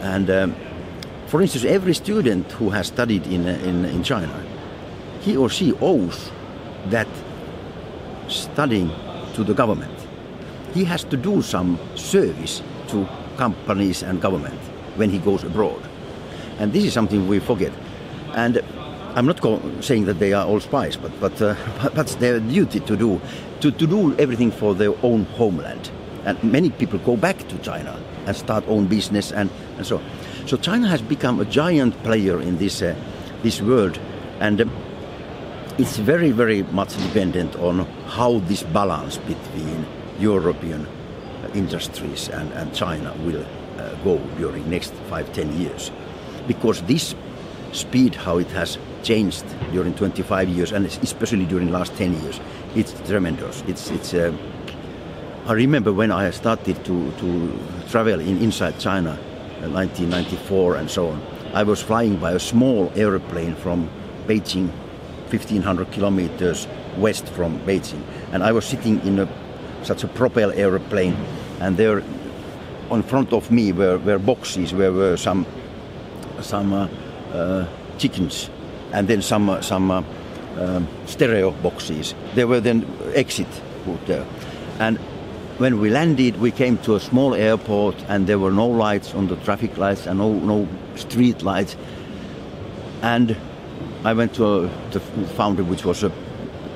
and 0.00 0.30
um, 0.30 0.56
for 1.26 1.42
instance, 1.42 1.64
every 1.64 1.94
student 1.94 2.50
who 2.52 2.70
has 2.70 2.86
studied 2.86 3.26
in, 3.26 3.46
in, 3.46 3.84
in 3.84 4.02
China, 4.02 4.44
he 5.20 5.36
or 5.36 5.48
she 5.48 5.72
owes 5.80 6.30
that 6.86 7.08
studying 8.28 8.90
to 9.34 9.42
the 9.42 9.54
government. 9.54 9.92
He 10.72 10.84
has 10.84 11.04
to 11.04 11.16
do 11.16 11.42
some 11.42 11.78
service 11.96 12.62
to 12.88 13.08
companies 13.36 14.02
and 14.02 14.20
government 14.20 14.58
when 14.96 15.10
he 15.10 15.18
goes 15.18 15.42
abroad. 15.42 15.82
And 16.58 16.72
this 16.72 16.84
is 16.84 16.92
something 16.92 17.26
we 17.28 17.38
forget. 17.40 17.72
And 18.34 18.62
I'm 19.14 19.26
not 19.26 19.40
saying 19.82 20.04
that 20.06 20.18
they 20.18 20.32
are 20.32 20.46
all 20.46 20.60
spies, 20.60 20.96
but, 20.96 21.18
but, 21.20 21.40
uh, 21.42 21.56
but, 21.94 22.06
their 22.20 22.38
duty 22.38 22.80
to 22.80 22.96
do, 22.96 23.20
to, 23.60 23.70
to 23.70 23.86
do 23.86 24.16
everything 24.18 24.50
for 24.50 24.74
their 24.74 24.94
own 25.02 25.24
homeland. 25.24 25.90
And 26.24 26.42
many 26.44 26.70
people 26.70 26.98
go 26.98 27.16
back 27.16 27.38
to 27.48 27.58
China 27.58 27.98
and 28.26 28.36
start 28.36 28.64
own 28.68 28.86
business 28.86 29.32
and, 29.32 29.50
and 29.76 29.86
so 29.86 29.98
on. 29.98 30.04
So 30.46 30.56
China 30.56 30.88
has 30.88 31.02
become 31.02 31.40
a 31.40 31.44
giant 31.44 32.00
player 32.02 32.40
in 32.40 32.58
this, 32.58 32.82
uh, 32.82 32.94
this 33.42 33.60
world. 33.60 33.98
And 34.40 34.60
um, 34.60 34.70
it's 35.78 35.96
very, 35.98 36.30
very 36.30 36.62
much 36.62 36.96
dependent 36.96 37.56
on 37.56 37.80
how 38.06 38.38
this 38.40 38.62
balance 38.62 39.18
between 39.18 39.86
European 40.18 40.86
industries 41.54 42.28
and, 42.28 42.52
and 42.52 42.74
China 42.74 43.14
will 43.24 43.44
uh, 43.78 43.94
go 44.04 44.18
during 44.38 44.68
next 44.70 44.92
five, 45.10 45.32
ten 45.32 45.52
years. 45.60 45.90
because 46.46 46.82
this 46.82 47.14
speed, 47.72 48.14
how 48.14 48.38
it 48.38 48.48
has 48.48 48.78
changed 49.02 49.44
during 49.72 49.94
25 49.94 50.48
years, 50.48 50.72
and 50.72 50.86
especially 50.86 51.44
during 51.44 51.70
last 51.70 51.94
10 51.96 52.22
years, 52.22 52.40
it's 52.74 52.92
tremendous. 53.08 53.62
It's 53.66 53.90
it's. 53.90 54.14
Uh, 54.14 54.32
I 55.46 55.52
remember 55.52 55.92
when 55.92 56.10
I 56.10 56.30
started 56.30 56.84
to, 56.86 57.12
to 57.12 57.58
travel 57.88 58.18
in 58.18 58.38
inside 58.42 58.80
China, 58.80 59.12
uh, 59.12 59.35
1994 59.62 60.76
and 60.76 60.90
so 60.90 61.08
on. 61.08 61.22
I 61.54 61.62
was 61.62 61.82
flying 61.82 62.16
by 62.16 62.32
a 62.32 62.38
small 62.38 62.92
airplane 62.94 63.54
from 63.54 63.88
Beijing, 64.26 64.70
1500 65.30 65.90
kilometers 65.92 66.68
west 66.96 67.26
from 67.28 67.58
Beijing, 67.60 68.02
and 68.32 68.42
I 68.42 68.52
was 68.52 68.64
sitting 68.64 69.00
in 69.06 69.18
a 69.18 69.28
such 69.82 70.02
a 70.04 70.08
propeller 70.08 70.52
airplane, 70.54 71.16
and 71.60 71.76
there, 71.76 72.02
on 72.90 73.02
front 73.02 73.32
of 73.32 73.50
me 73.50 73.72
were, 73.72 73.98
were 73.98 74.18
boxes 74.18 74.74
where 74.74 74.92
were 74.92 75.16
some 75.16 75.46
some 76.40 76.72
uh, 76.72 76.88
uh, 77.32 77.66
chickens, 77.98 78.50
and 78.92 79.08
then 79.08 79.22
some 79.22 79.48
uh, 79.48 79.60
some 79.60 79.90
uh, 79.90 80.02
um, 80.58 80.88
stereo 81.06 81.50
boxes. 81.50 82.14
There 82.34 82.46
were 82.46 82.60
then 82.60 82.84
exit 83.14 83.48
there, 84.06 84.26
and 84.78 84.98
when 85.58 85.80
we 85.80 85.90
landed, 85.90 86.38
we 86.38 86.50
came 86.50 86.76
to 86.78 86.96
a 86.96 87.00
small 87.00 87.34
airport, 87.34 87.96
and 88.08 88.26
there 88.26 88.38
were 88.38 88.52
no 88.52 88.66
lights 88.66 89.14
on 89.14 89.26
the 89.28 89.36
traffic 89.36 89.76
lights 89.78 90.06
and 90.06 90.18
no 90.18 90.32
no 90.32 90.68
street 90.96 91.42
lights, 91.42 91.76
and 93.02 93.36
I 94.04 94.12
went 94.12 94.34
to 94.34 94.44
a, 94.44 94.60
the 94.90 95.00
foundry, 95.00 95.64
which 95.64 95.84
was 95.84 96.02
a 96.04 96.12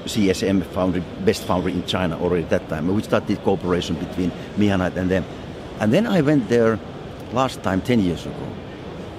CSM 0.05 0.65
foundry, 0.67 1.03
best 1.25 1.45
foundry 1.45 1.73
in 1.73 1.85
China 1.87 2.21
already 2.21 2.43
at 2.45 2.51
that 2.51 2.69
time. 2.69 2.93
We 2.93 3.03
started 3.03 3.43
cooperation 3.43 3.97
between 3.97 4.33
Meehanite 4.57 4.97
and 4.97 5.11
them. 5.11 5.25
And 5.79 5.93
then 5.93 6.07
I 6.07 6.23
went 6.23 6.49
there 6.49 6.79
last 7.33 7.63
time 7.63 7.83
10 7.83 8.01
years 8.01 8.27
ago. 8.27 8.49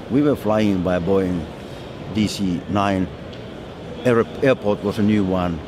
We 0.09 0.21
were 0.21 0.35
flying 0.35 0.83
by 0.83 0.99
Boeing 0.99 1.45
DC-9. 2.13 3.07
Airport 4.43 4.83
was 4.83 4.99
a 4.99 5.03
new 5.03 5.23
one. 5.23 5.59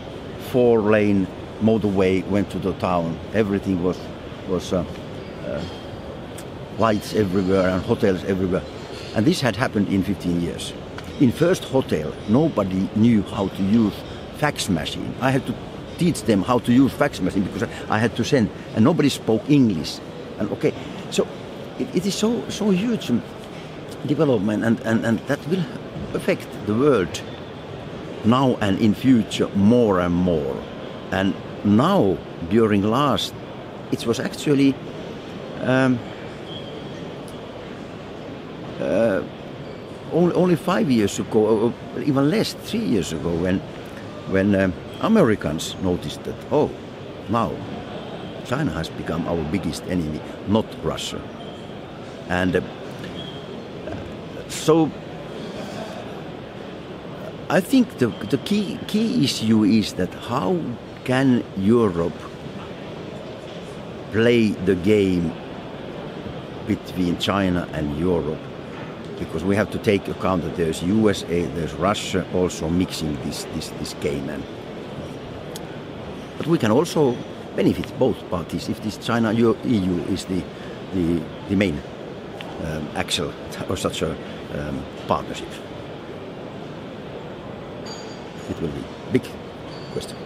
Four-lane 0.52 1.28
motorway 1.63 2.26
went 2.28 2.49
to 2.52 2.60
the 2.60 2.73
town. 2.73 3.17
Everything 3.34 3.82
was 3.84 3.97
was 4.47 4.73
uh, 4.73 4.86
uh, 5.47 5.63
lights 6.78 7.13
everywhere 7.13 7.69
and 7.69 7.82
hotels 7.84 8.23
everywhere. 8.26 8.63
And 9.15 9.26
this 9.26 9.41
had 9.41 9.56
happened 9.56 9.88
in 9.88 10.04
15 10.04 10.41
years. 10.41 10.73
In 11.19 11.32
first 11.32 11.63
hotel, 11.63 12.13
nobody 12.28 12.89
knew 12.95 13.21
how 13.23 13.47
to 13.47 13.63
use 13.63 13.93
fax 14.38 14.69
machine. 14.69 15.13
I 15.21 15.32
had 15.32 15.45
to 15.45 15.56
teach 15.97 16.23
them 16.23 16.41
how 16.41 16.60
to 16.60 16.73
use 16.73 16.91
fax 16.91 17.21
machine 17.21 17.43
because 17.43 17.69
I 17.89 17.99
had 17.99 18.15
to 18.15 18.26
send, 18.26 18.49
and 18.76 18.84
nobody 18.84 19.10
spoke 19.10 19.49
English. 19.49 19.99
And 20.39 20.52
okay, 20.52 20.73
so 21.12 21.28
it, 21.80 21.88
it 21.95 22.06
is 22.06 22.15
so 22.15 22.43
so 22.49 22.71
huge 22.71 23.12
development, 24.06 24.63
and, 24.63 24.80
and, 24.82 25.06
and 25.06 25.19
that 25.28 25.39
will 25.47 25.63
affect 26.13 26.47
the 26.65 26.73
world 26.73 27.21
now 28.26 28.58
and 28.62 28.80
in 28.80 28.93
future 28.93 29.47
more 29.56 29.99
and 29.99 30.13
more. 30.13 30.56
And 31.12 31.34
now, 31.63 32.17
during 32.49 32.84
last, 32.84 33.34
it 33.91 34.06
was 34.06 34.19
actually. 34.19 34.76
Um, 35.62 35.99
uh, 38.80 39.23
only, 40.12 40.36
only 40.36 40.56
five 40.56 40.91
years 40.91 41.19
ago, 41.19 41.73
or 41.95 42.02
even 42.02 42.30
less, 42.30 42.54
three 42.54 42.84
years 42.84 43.13
ago, 43.13 43.34
when 43.36 43.60
when 44.30 44.56
uh, 44.56 44.71
Americans 45.02 45.76
noticed 45.82 46.23
that, 46.23 46.36
oh, 46.52 46.69
now 47.30 47.52
China 48.45 48.71
has 48.71 48.89
become 48.89 49.28
our 49.28 49.43
biggest 49.52 49.84
enemy, 49.84 50.21
not 50.47 50.65
Russia. 50.84 51.21
And 52.30 52.56
uh, 52.56 52.62
so 54.49 54.91
I 57.49 57.60
think 57.60 57.97
the, 57.97 58.08
the 58.30 58.38
key, 58.39 58.80
key 58.88 59.23
issue 59.23 59.63
is 59.63 59.93
that 59.93 60.13
how 60.13 60.60
can 61.04 61.44
Europe 61.58 62.13
play 64.12 64.50
the 64.50 64.76
game 64.76 65.34
between 66.68 67.18
China 67.18 67.68
and 67.74 67.98
Europe 67.98 68.39
because 69.20 69.44
we 69.44 69.56
have 69.56 69.70
to 69.72 69.78
take 69.78 70.08
account 70.08 70.44
that 70.44 70.56
there's 70.56 70.82
USA, 70.84 71.46
there's 71.46 71.74
Russia 71.74 72.26
also 72.34 72.70
mixing 72.70 73.16
this, 73.24 73.46
this, 73.54 73.70
this 73.80 73.94
game. 73.96 74.30
And, 74.30 74.44
but 76.38 76.48
we 76.48 76.58
can 76.58 76.72
also 76.72 77.16
benefit 77.56 77.98
both 78.00 78.18
parties 78.30 78.70
if 78.70 78.82
this 78.82 78.98
China 78.98 79.32
EU 79.32 79.54
is 80.10 80.26
the, 80.26 80.44
the, 80.94 81.22
the 81.50 81.56
main 81.56 81.82
um, 82.63 82.88
axle 82.96 83.34
or 83.70 83.78
such 83.78 84.02
a 84.02 84.12
um, 84.58 84.84
partnership. 85.08 85.50
It 88.50 88.62
will 88.62 88.70
be 88.70 88.84
big 89.12 89.28
question. 89.94 90.18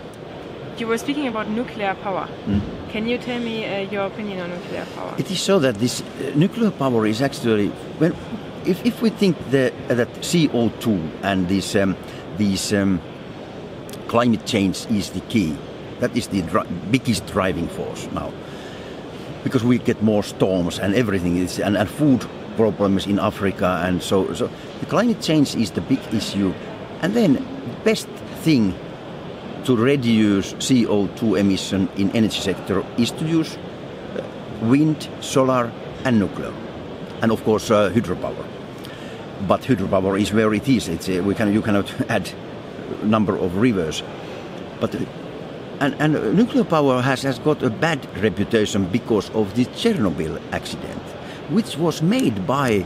You 0.78 0.88
were 0.88 0.98
speaking 0.98 1.28
about 1.28 1.50
nuclear 1.50 1.96
power. 1.96 2.28
Mm. 2.46 2.62
Can 2.90 3.08
you 3.08 3.18
tell 3.18 3.40
me 3.40 3.66
uh, 3.66 3.80
your 3.92 4.06
opinion 4.06 4.42
on 4.42 4.50
nuclear 4.52 4.86
power? 4.96 5.16
It 5.18 5.32
is 5.32 5.40
so 5.40 5.60
that 5.60 5.76
this 5.76 6.02
uh, 6.02 6.32
nuclear 6.36 6.72
power 6.72 7.06
is 7.06 7.22
actually 7.22 7.70
when 8.00 8.14
if, 8.68 8.86
if 8.86 9.02
we 9.02 9.10
think 9.10 9.38
that, 9.52 9.74
that 9.88 10.12
CO2 10.16 11.10
and 11.24 11.48
this, 11.48 11.76
um, 11.76 11.96
these 12.38 12.74
um, 12.74 13.02
climate 14.08 14.46
change 14.46 14.86
is 14.88 15.12
the 15.12 15.22
key, 15.22 15.58
that 16.00 16.16
is 16.16 16.28
the 16.28 16.42
dri- 16.44 16.68
biggest 16.92 17.26
driving 17.28 17.68
force 17.70 18.08
now. 18.12 18.32
Because 19.44 19.64
we 19.64 19.78
get 19.78 20.02
more 20.04 20.24
storms 20.24 20.80
and 20.80 20.94
everything, 20.96 21.38
is, 21.38 21.60
and, 21.60 21.78
and 21.78 21.90
food 21.90 22.26
problems 22.56 23.08
in 23.08 23.20
Africa, 23.20 23.82
and 23.84 24.02
so, 24.02 24.34
so 24.34 24.50
the 24.80 24.86
climate 24.88 25.22
change 25.22 25.56
is 25.56 25.72
the 25.72 25.82
big 25.82 26.00
issue. 26.14 26.54
And 27.02 27.14
then, 27.14 27.46
best 27.84 28.08
thing 28.42 28.74
to 29.68 29.76
reduce 29.76 30.54
CO2 30.54 31.40
emission 31.40 31.90
in 31.98 32.10
energy 32.16 32.42
sector 32.42 32.84
is 32.98 33.12
to 33.12 33.26
use 33.26 33.56
uh, 33.58 34.24
wind, 34.64 35.10
solar, 35.20 35.72
and 36.06 36.20
nuclear, 36.20 36.54
and 37.22 37.32
of 37.32 37.44
course 37.44 37.70
uh, 37.70 37.90
hydropower 37.92 38.46
but 39.48 39.62
hydropower 39.62 40.20
is 40.20 40.34
where 40.34 40.54
it 40.54 40.68
is. 40.68 40.88
It's, 40.88 41.10
uh, 41.10 41.22
we 41.24 41.36
can, 41.36 41.54
you 41.54 41.62
cannot 41.62 41.94
add 42.10 42.32
number 43.04 43.38
of 43.38 43.58
rivers. 43.58 44.04
But 44.80 44.96
uh, 44.96 45.00
and, 45.80 45.96
and 46.00 46.36
nuclear 46.36 46.64
power 46.64 47.02
has, 47.02 47.22
has 47.24 47.38
got 47.40 47.62
a 47.62 47.70
bad 47.70 48.04
reputation 48.24 48.86
because 48.86 49.30
of 49.32 49.56
the 49.56 49.66
Chernobyl 49.66 50.42
accident, 50.52 51.02
which 51.50 51.78
was 51.78 52.02
made 52.02 52.48
by 52.48 52.86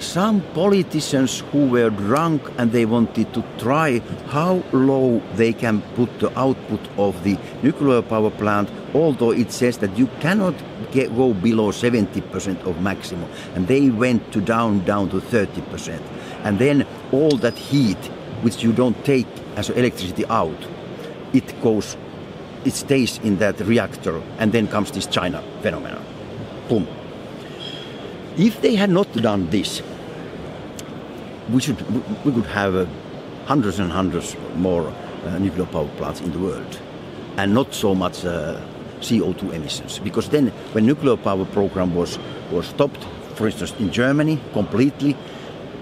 some 0.00 0.40
politicians 0.54 1.40
who 1.52 1.66
were 1.66 1.90
drunk 1.90 2.42
and 2.58 2.72
they 2.72 2.86
wanted 2.86 3.32
to 3.34 3.44
try 3.58 4.00
how 4.28 4.62
low 4.72 5.20
they 5.34 5.52
can 5.52 5.82
put 5.94 6.18
the 6.20 6.36
output 6.38 6.80
of 6.96 7.22
the 7.24 7.38
nuclear 7.62 8.02
power 8.02 8.30
plant, 8.30 8.70
although 8.94 9.32
it 9.32 9.52
says 9.52 9.78
that 9.78 9.96
you 9.96 10.06
cannot 10.20 10.54
get, 10.92 11.14
go 11.16 11.34
below 11.34 11.70
70% 11.70 12.66
of 12.66 12.80
maximum. 12.80 13.30
And 13.54 13.66
they 13.66 13.90
went 13.90 14.32
to 14.32 14.40
down, 14.40 14.84
down 14.84 15.10
to 15.10 15.20
30%. 15.20 16.00
And 16.44 16.58
then 16.58 16.86
all 17.12 17.36
that 17.38 17.56
heat, 17.56 17.98
which 18.42 18.62
you 18.62 18.72
don't 18.72 19.04
take 19.04 19.26
as 19.56 19.70
electricity 19.70 20.24
out, 20.26 20.58
it 21.32 21.60
goes, 21.60 21.96
it 22.64 22.72
stays 22.72 23.18
in 23.18 23.38
that 23.38 23.60
reactor, 23.60 24.22
and 24.38 24.52
then 24.52 24.68
comes 24.68 24.90
this 24.90 25.06
China 25.06 25.42
phenomenon. 25.62 26.04
Boom. 26.68 26.97
If 28.38 28.62
they 28.62 28.76
had 28.76 28.90
not 28.90 29.12
done 29.14 29.50
this, 29.50 29.82
we 31.50 31.60
should 31.60 31.80
we 32.24 32.30
could 32.30 32.46
have 32.46 32.76
uh, 32.76 32.86
hundreds 33.46 33.80
and 33.80 33.90
hundreds 33.90 34.36
more 34.54 34.94
uh, 35.24 35.38
nuclear 35.38 35.66
power 35.66 35.88
plants 35.96 36.20
in 36.20 36.30
the 36.30 36.38
world, 36.38 36.80
and 37.36 37.52
not 37.52 37.74
so 37.74 37.96
much 37.96 38.24
uh, 38.24 38.60
CO2 39.00 39.54
emissions. 39.54 39.98
Because 39.98 40.28
then, 40.28 40.52
when 40.72 40.86
nuclear 40.86 41.16
power 41.16 41.44
program 41.46 41.96
was 41.96 42.16
was 42.52 42.68
stopped, 42.68 43.04
for 43.34 43.46
instance, 43.46 43.74
in 43.80 43.90
Germany 43.90 44.38
completely, 44.52 45.16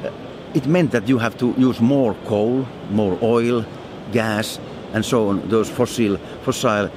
uh, 0.03 0.11
it 0.55 0.66
meant 0.66 0.92
that 0.92 1.07
you 1.07 1.19
have 1.19 1.37
to 1.37 1.55
use 1.59 1.79
more 1.83 2.14
coal, 2.25 2.66
more 2.88 3.19
oil, 3.21 3.66
gas, 4.12 4.59
and 4.95 5.05
so 5.05 5.29
on. 5.29 5.47
Those 5.51 5.69
fossil 5.69 6.16
fossil 6.42 6.88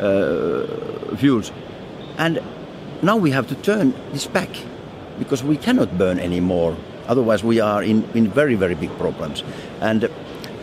uh, 0.00 1.16
fuels, 1.16 1.50
and 2.18 2.38
now 3.02 3.16
we 3.16 3.32
have 3.32 3.48
to 3.48 3.56
turn 3.56 3.92
this 4.12 4.28
back 4.28 4.50
because 5.18 5.42
we 5.42 5.56
cannot 5.56 5.98
burn 5.98 6.18
anymore. 6.18 6.76
Otherwise, 7.06 7.42
we 7.42 7.60
are 7.60 7.82
in, 7.82 8.04
in 8.14 8.28
very, 8.28 8.54
very 8.54 8.74
big 8.74 8.90
problems. 8.98 9.42
And, 9.80 10.10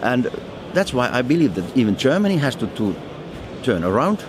and 0.01 0.29
that's 0.73 0.93
why 0.93 1.09
I 1.11 1.21
believe 1.21 1.55
that 1.55 1.77
even 1.77 1.95
Germany 1.97 2.37
has 2.37 2.55
to, 2.55 2.67
to 2.67 2.95
turn 3.63 3.83
around 3.83 4.23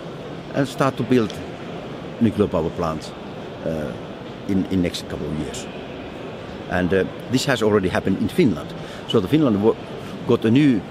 and 0.55 0.67
start 0.67 0.97
to 0.97 1.03
build 1.03 1.33
nuclear 2.21 2.47
power 2.47 2.69
plants 2.71 3.11
uh, 3.65 3.93
in 4.47 4.65
in 4.65 4.81
next 4.81 5.07
couple 5.09 5.27
of 5.27 5.39
years. 5.39 5.67
And 6.69 6.93
uh, 6.93 7.05
this 7.31 7.45
has 7.45 7.61
already 7.61 7.89
happened 7.89 8.17
in 8.17 8.29
Finland. 8.29 8.73
So 9.07 9.19
the 9.19 9.27
Finland 9.27 9.75
got 10.27 10.45
a 10.45 10.51
new 10.51 10.81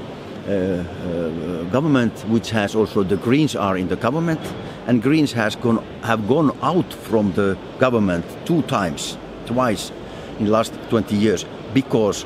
uh, 0.49 0.53
uh, 0.53 1.65
government, 1.73 2.13
which 2.29 2.51
has 2.51 2.75
also 2.75 3.03
the 3.03 3.17
Greens 3.17 3.57
are 3.57 3.77
in 3.77 3.89
the 3.89 3.97
government, 3.97 4.41
and 4.87 5.03
Greens 5.03 5.33
has 5.33 5.57
gone 5.57 5.83
have 6.03 6.27
gone 6.29 6.53
out 6.63 6.95
from 6.95 7.33
the 7.33 7.57
government 7.79 8.25
two 8.45 8.63
times, 8.63 9.19
twice 9.47 9.93
in 10.39 10.45
the 10.47 10.51
last 10.51 10.73
20 10.91 11.17
years 11.17 11.45
because 11.75 12.25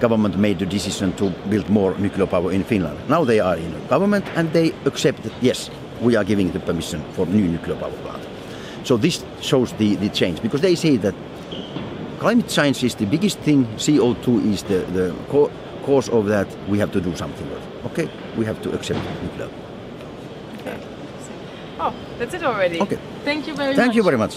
government 0.00 0.36
made 0.38 0.58
the 0.58 0.66
decision 0.66 1.12
to 1.14 1.30
build 1.50 1.68
more 1.68 1.94
nuclear 1.98 2.26
power 2.26 2.52
in 2.52 2.64
Finland. 2.64 2.98
Now 3.08 3.24
they 3.24 3.40
are 3.40 3.56
in 3.56 3.72
government 3.88 4.24
and 4.36 4.52
they 4.52 4.72
accept 4.86 5.22
that 5.22 5.32
yes, 5.42 5.70
we 6.00 6.16
are 6.16 6.24
giving 6.24 6.52
the 6.52 6.60
permission 6.60 7.02
for 7.12 7.26
new 7.26 7.46
nuclear 7.46 7.76
power 7.76 7.92
plant. 8.02 8.22
So 8.84 8.96
this 8.96 9.22
shows 9.40 9.72
the, 9.74 9.96
the 9.96 10.08
change 10.08 10.40
because 10.40 10.62
they 10.62 10.74
say 10.74 10.96
that 10.98 11.14
climate 12.18 12.48
change 12.48 12.82
is 12.82 12.94
the 12.94 13.06
biggest 13.06 13.38
thing, 13.40 13.66
CO2 13.76 14.52
is 14.52 14.62
the, 14.64 14.78
the 14.92 15.14
co- 15.28 15.50
cause 15.84 16.08
of 16.08 16.26
that, 16.26 16.46
we 16.68 16.78
have 16.78 16.92
to 16.92 17.00
do 17.00 17.14
something 17.16 17.48
with 17.50 17.58
it. 17.58 17.84
Okay, 17.86 18.08
we 18.36 18.44
have 18.46 18.60
to 18.62 18.72
accept 18.72 19.00
nuclear. 19.22 19.48
Okay. 20.60 20.78
Oh, 21.78 21.94
that's 22.18 22.34
it 22.34 22.42
already. 22.42 22.80
Okay. 22.80 22.98
Thank 23.24 23.46
you 23.46 23.54
very 23.54 23.68
much. 23.68 23.76
Thank 23.76 23.94
you 23.94 24.02
very 24.02 24.18
much. 24.18 24.36